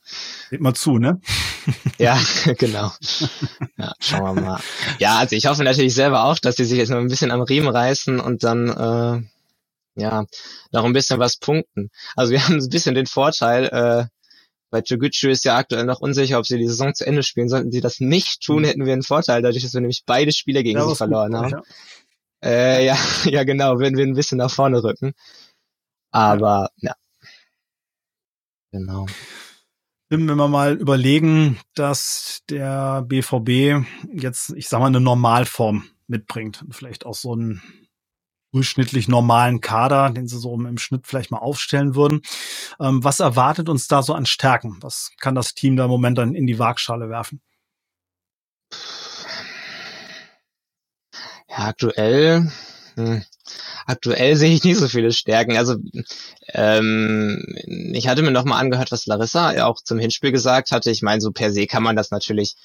Seht 0.48 0.60
mal 0.60 0.74
zu, 0.74 0.98
ne? 0.98 1.20
ja, 1.98 2.16
genau. 2.56 2.92
Ja, 3.76 3.94
schauen 3.98 4.36
wir 4.36 4.42
mal. 4.42 4.60
Ja, 5.00 5.18
also 5.18 5.34
ich 5.34 5.46
hoffe 5.46 5.64
natürlich 5.64 5.94
selber 5.94 6.24
auch, 6.24 6.38
dass 6.38 6.54
sie 6.54 6.66
sich 6.66 6.78
jetzt 6.78 6.90
noch 6.90 6.98
ein 6.98 7.08
bisschen 7.08 7.32
am 7.32 7.40
Riemen 7.40 7.68
reißen 7.68 8.20
und 8.20 8.44
dann, 8.44 8.68
äh, 8.68 9.22
ja, 9.98 10.24
noch 10.72 10.84
ein 10.84 10.92
bisschen 10.92 11.18
was 11.18 11.36
punkten. 11.36 11.90
Also 12.16 12.32
wir 12.32 12.42
haben 12.44 12.56
ein 12.58 12.68
bisschen 12.68 12.94
den 12.94 13.06
Vorteil, 13.06 13.66
äh, 13.66 14.06
bei 14.70 14.82
Toguchi 14.82 15.30
ist 15.30 15.44
ja 15.44 15.56
aktuell 15.56 15.84
noch 15.84 16.00
unsicher, 16.00 16.38
ob 16.38 16.46
sie 16.46 16.58
die 16.58 16.66
Saison 16.66 16.94
zu 16.94 17.06
Ende 17.06 17.22
spielen. 17.22 17.48
Sollten 17.48 17.72
sie 17.72 17.80
das 17.80 18.00
nicht 18.00 18.42
tun, 18.42 18.62
mhm. 18.62 18.66
hätten 18.66 18.86
wir 18.86 18.92
einen 18.92 19.02
Vorteil, 19.02 19.42
dadurch, 19.42 19.62
dass 19.62 19.72
wir 19.72 19.80
nämlich 19.80 20.04
beide 20.04 20.32
Spiele 20.32 20.62
gegen 20.62 20.86
sie 20.86 20.94
verloren 20.94 21.32
gut, 21.32 21.40
haben. 21.40 21.50
Ja. 21.50 21.62
Äh, 22.44 22.86
ja, 22.86 22.98
ja, 23.24 23.44
genau, 23.44 23.78
würden 23.78 23.96
wir 23.96 24.06
ein 24.06 24.14
bisschen 24.14 24.38
nach 24.38 24.50
vorne 24.50 24.82
rücken. 24.82 25.14
Aber, 26.10 26.70
ja. 26.76 26.94
Genau. 28.72 29.06
Wenn 30.10 30.24
wir 30.24 30.36
mal 30.36 30.76
überlegen, 30.76 31.58
dass 31.74 32.40
der 32.48 33.02
BVB 33.02 33.84
jetzt, 34.12 34.50
ich 34.50 34.68
sag 34.68 34.80
mal, 34.80 34.86
eine 34.86 35.00
Normalform 35.00 35.84
mitbringt. 36.06 36.64
Vielleicht 36.70 37.04
auch 37.04 37.14
so 37.14 37.32
einen 37.32 37.62
durchschnittlich 38.52 39.08
normalen 39.08 39.60
Kader, 39.60 40.10
den 40.10 40.26
sie 40.26 40.38
so 40.38 40.54
im 40.54 40.78
Schnitt 40.78 41.06
vielleicht 41.06 41.30
mal 41.30 41.38
aufstellen 41.38 41.94
würden. 41.94 42.22
Ähm, 42.80 43.04
was 43.04 43.20
erwartet 43.20 43.68
uns 43.68 43.88
da 43.88 44.02
so 44.02 44.14
an 44.14 44.26
Stärken? 44.26 44.78
Was 44.80 45.10
kann 45.20 45.34
das 45.34 45.54
Team 45.54 45.76
da 45.76 45.84
im 45.84 45.90
Moment 45.90 46.18
dann 46.18 46.34
in 46.34 46.46
die 46.46 46.58
Waagschale 46.58 47.08
werfen? 47.08 47.40
Ja, 51.48 51.66
aktuell, 51.68 52.50
hm, 52.94 53.24
aktuell 53.86 54.36
sehe 54.36 54.54
ich 54.54 54.64
nicht 54.64 54.78
so 54.78 54.88
viele 54.88 55.12
Stärken. 55.12 55.56
Also 55.56 55.76
ähm, 56.48 57.42
ich 57.94 58.08
hatte 58.08 58.22
mir 58.22 58.30
noch 58.30 58.44
mal 58.44 58.58
angehört, 58.58 58.92
was 58.92 59.06
Larissa 59.06 59.64
auch 59.66 59.80
zum 59.82 59.98
Hinspiel 59.98 60.32
gesagt 60.32 60.70
hatte. 60.70 60.90
Ich 60.90 61.02
meine, 61.02 61.20
so 61.20 61.32
per 61.32 61.52
se 61.52 61.66
kann 61.66 61.82
man 61.82 61.96
das 61.96 62.10
natürlich 62.10 62.56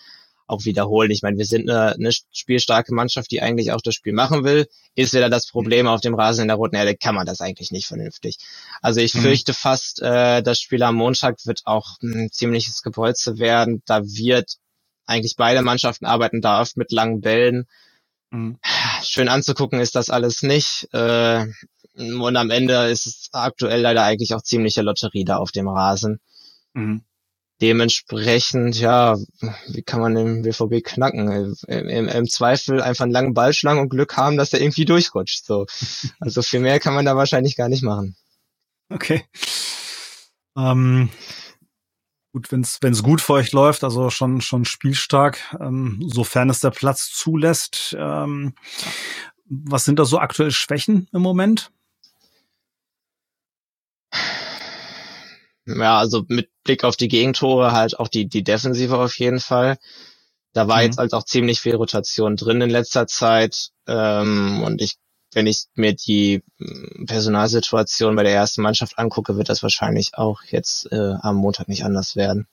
auch 0.47 0.65
wiederholen. 0.65 1.11
Ich 1.11 1.21
meine, 1.21 1.37
wir 1.37 1.45
sind 1.45 1.69
eine, 1.69 1.93
eine 1.93 2.11
spielstarke 2.31 2.93
Mannschaft, 2.93 3.31
die 3.31 3.41
eigentlich 3.41 3.71
auch 3.71 3.81
das 3.81 3.95
Spiel 3.95 4.13
machen 4.13 4.43
will. 4.43 4.67
Ist 4.95 5.13
wieder 5.13 5.29
das 5.29 5.47
Problem 5.47 5.87
auf 5.87 6.01
dem 6.01 6.15
Rasen 6.15 6.43
in 6.43 6.47
der 6.49 6.57
Roten 6.57 6.75
Erde, 6.75 6.95
kann 6.95 7.15
man 7.15 7.25
das 7.25 7.41
eigentlich 7.41 7.71
nicht 7.71 7.87
vernünftig. 7.87 8.37
Also 8.81 8.99
ich 8.99 9.13
mhm. 9.13 9.21
fürchte 9.21 9.53
fast, 9.53 10.01
äh, 10.01 10.43
das 10.43 10.59
Spiel 10.59 10.83
am 10.83 10.95
Montag 10.95 11.45
wird 11.45 11.61
auch 11.65 11.97
ein 12.01 12.29
ziemliches 12.31 12.81
Gebolze 12.81 13.39
werden. 13.39 13.81
Da 13.85 14.03
wird 14.03 14.57
eigentlich 15.05 15.35
beide 15.37 15.61
Mannschaften 15.61 16.05
arbeiten 16.05 16.41
da 16.41 16.61
oft 16.61 16.77
mit 16.77 16.91
langen 16.91 17.21
Bällen. 17.21 17.67
Mhm. 18.31 18.59
Schön 19.03 19.29
anzugucken 19.29 19.79
ist 19.79 19.95
das 19.95 20.09
alles 20.09 20.41
nicht. 20.43 20.87
Äh, 20.93 21.47
und 21.95 22.35
am 22.35 22.49
Ende 22.49 22.89
ist 22.89 23.05
es 23.05 23.29
aktuell 23.31 23.81
leider 23.81 24.03
eigentlich 24.03 24.33
auch 24.33 24.41
ziemliche 24.41 24.81
Lotterie 24.81 25.25
da 25.25 25.37
auf 25.37 25.51
dem 25.51 25.67
Rasen. 25.67 26.19
Mhm. 26.73 27.03
Dementsprechend, 27.61 28.79
ja, 28.79 29.15
wie 29.67 29.83
kann 29.83 30.01
man 30.01 30.15
den 30.15 30.41
BVB 30.41 30.83
knacken? 30.83 31.55
Im, 31.67 31.87
im, 31.87 32.07
Im, 32.09 32.27
Zweifel 32.27 32.81
einfach 32.81 33.03
einen 33.03 33.13
langen 33.13 33.33
Ball 33.33 33.53
schlagen 33.53 33.79
und 33.79 33.89
Glück 33.89 34.17
haben, 34.17 34.37
dass 34.37 34.53
er 34.53 34.61
irgendwie 34.61 34.85
durchrutscht. 34.85 35.45
So. 35.45 35.65
Also 36.19 36.41
viel 36.41 36.59
mehr 36.59 36.79
kann 36.79 36.93
man 36.93 37.05
da 37.05 37.15
wahrscheinlich 37.15 37.55
gar 37.55 37.69
nicht 37.69 37.83
machen. 37.83 38.15
Okay. 38.89 39.23
Ähm, 40.57 41.09
gut, 42.33 42.51
wenn 42.51 42.61
es 42.61 43.03
gut 43.03 43.21
für 43.21 43.33
euch 43.33 43.51
läuft, 43.51 43.83
also 43.83 44.09
schon 44.09 44.41
schon 44.41 44.65
spielstark, 44.65 45.39
ähm, 45.59 46.03
sofern 46.07 46.49
es 46.49 46.59
der 46.59 46.71
Platz 46.71 47.11
zulässt. 47.11 47.95
Ähm, 47.97 48.55
was 49.45 49.85
sind 49.85 49.99
da 49.99 50.05
so 50.05 50.19
aktuell 50.19 50.51
Schwächen 50.51 51.07
im 51.13 51.21
Moment? 51.21 51.71
Ja, 55.65 55.97
also 55.97 56.25
mit 56.27 56.49
Blick 56.63 56.83
auf 56.83 56.97
die 56.97 57.07
Gegentore 57.07 57.71
halt 57.71 57.99
auch 57.99 58.07
die 58.07 58.27
die 58.27 58.43
Defensive 58.43 58.97
auf 58.97 59.17
jeden 59.17 59.39
Fall. 59.39 59.77
Da 60.53 60.67
war 60.67 60.77
mhm. 60.77 60.83
jetzt 60.83 60.97
halt 60.97 61.13
auch 61.13 61.23
ziemlich 61.23 61.61
viel 61.61 61.75
Rotation 61.75 62.35
drin 62.35 62.61
in 62.61 62.69
letzter 62.69 63.07
Zeit 63.07 63.69
ähm, 63.87 64.61
und 64.63 64.81
ich 64.81 64.97
wenn 65.35 65.47
ich 65.47 65.65
mir 65.75 65.93
die 65.93 66.43
hm, 66.59 67.05
Personalsituation 67.07 68.15
bei 68.15 68.23
der 68.23 68.33
ersten 68.33 68.61
Mannschaft 68.61 68.97
angucke, 68.97 69.37
wird 69.37 69.49
das 69.49 69.63
wahrscheinlich 69.63 70.11
auch 70.13 70.43
jetzt 70.43 70.91
äh, 70.91 71.13
am 71.21 71.37
Montag 71.37 71.67
nicht 71.67 71.83
anders 71.83 72.15
werden. 72.15 72.47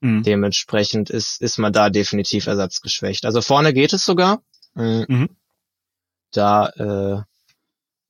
Mhm. 0.00 0.22
Dementsprechend 0.22 1.10
ist, 1.10 1.40
ist 1.40 1.58
man 1.58 1.72
da 1.72 1.90
definitiv 1.90 2.46
ersatzgeschwächt. 2.46 3.24
Also 3.24 3.40
vorne 3.40 3.72
geht 3.72 3.92
es 3.92 4.04
sogar. 4.04 4.42
Mhm. 4.74 5.06
mhm. 5.08 5.28
Da 6.30 6.68
äh, 6.68 7.22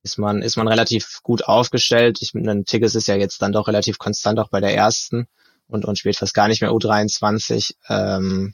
ist 0.03 0.17
man, 0.17 0.41
ist 0.41 0.55
man 0.55 0.67
relativ 0.67 1.19
gut 1.23 1.45
aufgestellt. 1.45 2.19
Ich 2.21 2.33
meine, 2.33 2.63
Tigges 2.63 2.95
ist 2.95 3.07
ja 3.07 3.15
jetzt 3.15 3.41
dann 3.41 3.51
doch 3.51 3.67
relativ 3.67 3.97
konstant 3.97 4.39
auch 4.39 4.49
bei 4.49 4.61
der 4.61 4.75
ersten 4.75 5.27
und, 5.67 5.85
und 5.85 5.97
spielt 5.97 6.17
fast 6.17 6.33
gar 6.33 6.47
nicht 6.47 6.61
mehr 6.61 6.71
U23. 6.71 7.75
Ähm, 7.89 8.53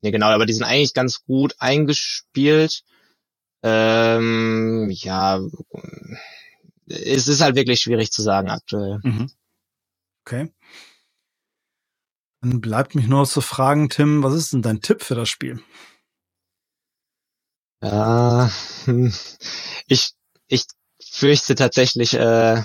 nee, 0.00 0.10
genau, 0.10 0.26
aber 0.26 0.46
die 0.46 0.54
sind 0.54 0.64
eigentlich 0.64 0.94
ganz 0.94 1.24
gut 1.24 1.54
eingespielt. 1.58 2.82
Ähm, 3.62 4.90
ja, 4.90 5.40
es 6.86 7.28
ist 7.28 7.40
halt 7.40 7.56
wirklich 7.56 7.80
schwierig 7.80 8.10
zu 8.10 8.22
sagen 8.22 8.48
aktuell. 8.48 9.00
Mhm. 9.02 9.30
Okay. 10.24 10.52
Dann 12.42 12.60
bleibt 12.60 12.94
mich 12.94 13.06
nur 13.06 13.26
zu 13.26 13.40
fragen, 13.40 13.88
Tim, 13.88 14.22
was 14.22 14.34
ist 14.34 14.52
denn 14.52 14.62
dein 14.62 14.80
Tipp 14.80 15.02
für 15.02 15.14
das 15.14 15.28
Spiel? 15.28 15.62
Ja, 17.82 18.50
ich, 19.86 20.12
ich 20.48 20.64
fürchte 21.16 21.54
tatsächlich, 21.54 22.14
äh, 22.14 22.62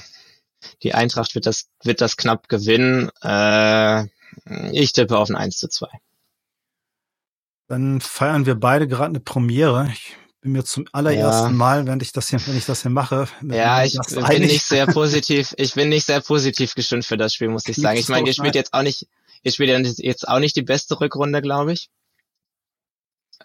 die 0.84 0.94
Eintracht 0.94 1.36
wird 1.36 1.46
das, 1.46 1.68
wird 1.84 2.02
das 2.02 2.18
knapp 2.18 2.50
gewinnen. 2.50 3.10
Äh, 3.24 4.06
ich 4.72 4.92
tippe 4.92 5.18
auf 5.18 5.30
ein 5.30 5.36
1 5.36 5.58
zu 5.58 5.70
2. 5.70 5.88
Dann 7.68 8.02
feiern 8.02 8.46
wir 8.46 8.56
beide 8.56 8.88
gerade 8.88 9.12
eine 9.12 9.20
Premiere. 9.22 9.90
Ich 9.94 10.18
bin 10.42 10.52
mir 10.52 10.66
zum 10.66 10.86
allerersten 10.92 11.52
ja. 11.52 11.56
Mal, 11.56 11.88
wenn 11.88 12.02
ich 12.02 12.12
das 12.12 12.30
hier, 12.30 12.46
wenn 12.46 12.58
ich 12.58 12.66
das 12.66 12.82
hier 12.82 12.92
mache. 12.92 13.28
Ja, 13.42 13.84
ich 13.86 13.98
bin 14.10 14.24
einig. 14.24 14.52
nicht 14.52 14.66
sehr 14.66 14.86
positiv. 14.88 15.54
Ich 15.58 15.74
bin 15.74 15.88
nicht 15.88 16.06
sehr 16.06 16.20
positiv 16.20 16.76
gestimmt 16.76 17.06
für 17.06 17.18
das 17.18 17.34
Spiel, 17.34 17.48
muss 17.48 17.68
ich 17.68 17.78
sagen. 17.78 17.98
Ich 17.98 18.10
meine, 18.10 18.28
ihr 18.28 18.34
spielt 18.34 18.56
jetzt 18.56 18.74
auch 18.74 18.84
nicht, 18.84 19.08
ihr 19.44 19.52
spielt 19.52 20.00
jetzt 20.00 20.28
auch 20.28 20.40
nicht 20.40 20.58
die 20.58 20.62
beste 20.62 21.00
Rückrunde, 21.00 21.42
glaube 21.42 21.72
ich. 21.74 21.90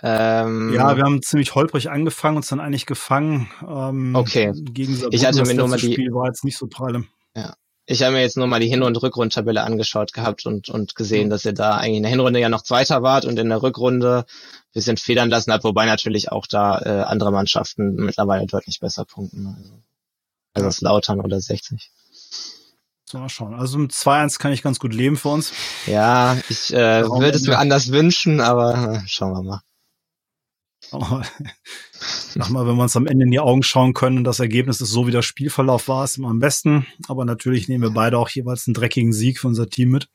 Ähm, 0.02 0.72
ja, 0.74 0.96
wir 0.96 1.04
haben 1.04 1.22
ziemlich 1.22 1.54
holprig 1.54 1.90
angefangen, 1.90 2.36
uns 2.36 2.48
dann 2.48 2.60
eigentlich 2.60 2.86
gefangen. 2.86 3.48
Ähm, 3.66 4.14
okay. 4.14 4.52
Gegen 4.54 5.00
ich 5.10 5.26
hatte 5.26 5.42
mir 5.42 5.54
nur 5.54 5.68
mal 5.68 5.78
die 5.78 5.92
Spiel 5.92 6.12
war 6.12 6.26
jetzt 6.26 6.44
nicht 6.44 6.58
so 6.58 6.66
pralle. 6.66 7.04
Ja. 7.34 7.54
Ich 7.88 8.02
habe 8.02 8.14
mir 8.14 8.20
jetzt 8.20 8.36
nur 8.36 8.48
mal 8.48 8.58
die 8.58 8.68
Hin- 8.68 8.82
und 8.82 9.00
Rückrundtabelle 9.00 9.62
angeschaut 9.62 10.12
gehabt 10.12 10.44
und, 10.44 10.68
und 10.68 10.96
gesehen, 10.96 11.30
dass 11.30 11.44
ihr 11.44 11.52
da 11.52 11.76
eigentlich 11.76 11.98
in 11.98 12.02
der 12.02 12.10
Hinrunde 12.10 12.40
ja 12.40 12.48
noch 12.48 12.62
Zweiter 12.62 13.02
wart 13.02 13.24
und 13.24 13.38
in 13.38 13.48
der 13.48 13.62
Rückrunde 13.62 14.24
ein 14.26 14.72
bisschen 14.72 14.96
federn 14.96 15.30
lassen 15.30 15.52
habt, 15.52 15.62
wobei 15.62 15.86
natürlich 15.86 16.32
auch 16.32 16.46
da 16.48 16.80
äh, 16.80 17.02
andere 17.04 17.30
Mannschaften 17.30 17.94
mittlerweile 17.94 18.46
deutlich 18.46 18.80
besser 18.80 19.04
punkten. 19.04 19.46
Also, 19.46 19.74
also 20.54 20.66
das 20.66 20.80
Lautern 20.80 21.20
oder 21.20 21.40
60. 21.40 21.92
So, 23.04 23.18
mal 23.18 23.28
schauen. 23.28 23.54
Also 23.54 23.78
mit 23.78 23.92
2-1 23.92 24.40
kann 24.40 24.52
ich 24.52 24.62
ganz 24.62 24.80
gut 24.80 24.92
leben 24.92 25.16
für 25.16 25.28
uns. 25.28 25.52
Ja, 25.86 26.36
ich 26.48 26.74
äh, 26.74 27.08
würde 27.08 27.36
es 27.36 27.46
mir 27.46 27.58
anders 27.58 27.92
wünschen, 27.92 28.40
aber 28.40 28.94
äh, 28.94 29.06
schauen 29.06 29.32
wir 29.32 29.42
mal. 29.44 29.60
Sag 30.90 32.50
mal, 32.50 32.66
wenn 32.66 32.76
wir 32.76 32.82
uns 32.82 32.96
am 32.96 33.06
Ende 33.06 33.24
in 33.24 33.30
die 33.30 33.40
Augen 33.40 33.62
schauen 33.62 33.94
können 33.94 34.18
und 34.18 34.24
das 34.24 34.40
Ergebnis 34.40 34.80
ist 34.80 34.90
so, 34.90 35.06
wie 35.06 35.12
der 35.12 35.22
Spielverlauf 35.22 35.88
war, 35.88 36.04
ist 36.04 36.18
immer 36.18 36.28
am 36.28 36.38
besten. 36.38 36.86
Aber 37.08 37.24
natürlich 37.24 37.68
nehmen 37.68 37.82
wir 37.82 37.90
beide 37.90 38.18
auch 38.18 38.28
jeweils 38.28 38.66
einen 38.66 38.74
dreckigen 38.74 39.12
Sieg 39.12 39.40
für 39.40 39.48
unser 39.48 39.68
Team 39.68 39.90
mit. 39.90 40.08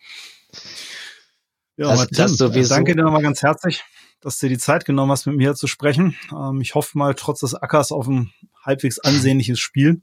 Ja, 1.78 1.88
das, 1.88 2.08
Tim, 2.08 2.18
das 2.18 2.38
sowieso. 2.38 2.76
danke 2.76 2.96
dir 2.96 3.04
nochmal 3.04 3.24
ganz 3.24 3.42
herzlich, 3.42 3.84
dass 4.20 4.38
du 4.38 4.48
dir 4.48 4.56
die 4.56 4.60
Zeit 4.60 4.86
genommen 4.86 5.12
hast, 5.12 5.26
mit 5.26 5.36
mir 5.36 5.56
zu 5.56 5.68
sprechen. 5.68 6.16
Ähm, 6.32 6.62
ich 6.62 6.76
hoffe 6.76 6.98
mal, 6.98 7.16
trotz 7.16 7.40
des 7.40 7.56
Ackers 7.56 7.92
auf 7.92 8.08
ein 8.08 8.32
halbwegs 8.64 9.00
ansehnliches 9.00 9.60
Spiel. 9.60 10.02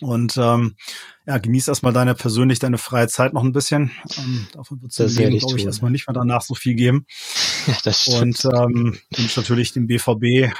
Und 0.00 0.36
ähm, 0.36 0.76
ja, 1.26 1.38
genieß 1.38 1.68
erstmal 1.68 1.92
deine 1.92 2.14
persönlich 2.14 2.58
deine 2.58 2.78
freie 2.78 3.08
Zeit 3.08 3.32
noch 3.32 3.44
ein 3.44 3.52
bisschen. 3.52 3.92
Ähm, 4.18 4.46
davon 4.52 4.82
wird 4.82 4.98
es 4.98 5.16
glaube 5.16 5.58
ich, 5.58 5.64
erstmal 5.64 5.90
nicht 5.90 6.08
mehr 6.08 6.14
danach 6.14 6.42
so 6.42 6.54
viel 6.54 6.74
geben. 6.74 7.06
Ja, 7.66 7.76
das 7.84 8.02
stimmt. 8.02 8.44
Und 8.44 8.44
ähm, 8.44 8.98
wünsche 9.16 9.40
natürlich 9.40 9.72
dem 9.72 9.86
BVB 9.86 10.52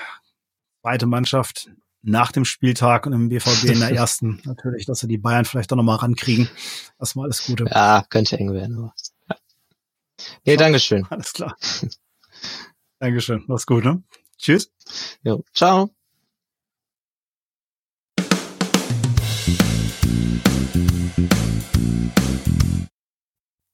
zweite 0.83 1.07
Mannschaft 1.07 1.71
nach 2.03 2.33
dem 2.33 2.45
Spieltag 2.45 3.07
und 3.07 3.13
im 3.13 3.29
BVB 3.29 3.71
in 3.71 3.81
der 3.81 3.91
ersten 3.93 4.41
natürlich, 4.45 4.87
dass 4.87 5.01
sie 5.01 5.09
die 5.09 5.19
Bayern 5.19 5.45
vielleicht 5.45 5.73
auch 5.73 5.77
nochmal 5.77 5.97
rankriegen. 5.97 6.49
Erstmal 6.99 7.27
alles 7.27 7.47
Gute. 7.47 7.65
Ja, 7.65 8.05
könnte 8.09 8.39
eng 8.39 8.53
werden. 8.53 8.79
Aber. 8.79 8.95
Ja. 9.29 9.37
Nee, 10.45 10.57
Dankeschön. 10.57 11.05
Alles 11.11 11.33
klar. 11.33 11.57
Dankeschön. 13.01 13.45
Mach's 13.49 13.67
gut, 13.67 13.85
ne? 13.85 14.03
Tschüss. 14.39 14.71
Jo, 15.25 15.45
ciao. 15.53 15.91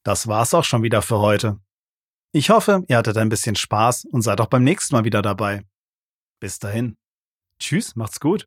Das 0.05 0.27
war's 0.27 0.55
auch 0.55 0.65
schon 0.65 0.83
wieder 0.83 1.03
für 1.03 1.19
heute. 1.19 1.61
Ich 2.33 2.51
hoffe, 2.51 2.85
ihr 2.89 2.97
hattet 2.97 3.17
ein 3.17 3.29
bisschen 3.29 3.57
Spaß 3.57 4.07
und 4.07 4.23
seid 4.23 4.41
auch 4.41 4.47
beim 4.47 4.65
nächsten 4.65 4.95
Mal 4.95 5.05
wieder 5.05 5.23
dabei. 5.23 5.65
Bis 6.41 6.59
dahin. 6.59 6.97
Tschüss, 7.59 7.97
macht's 7.97 8.21
gut. 8.21 8.47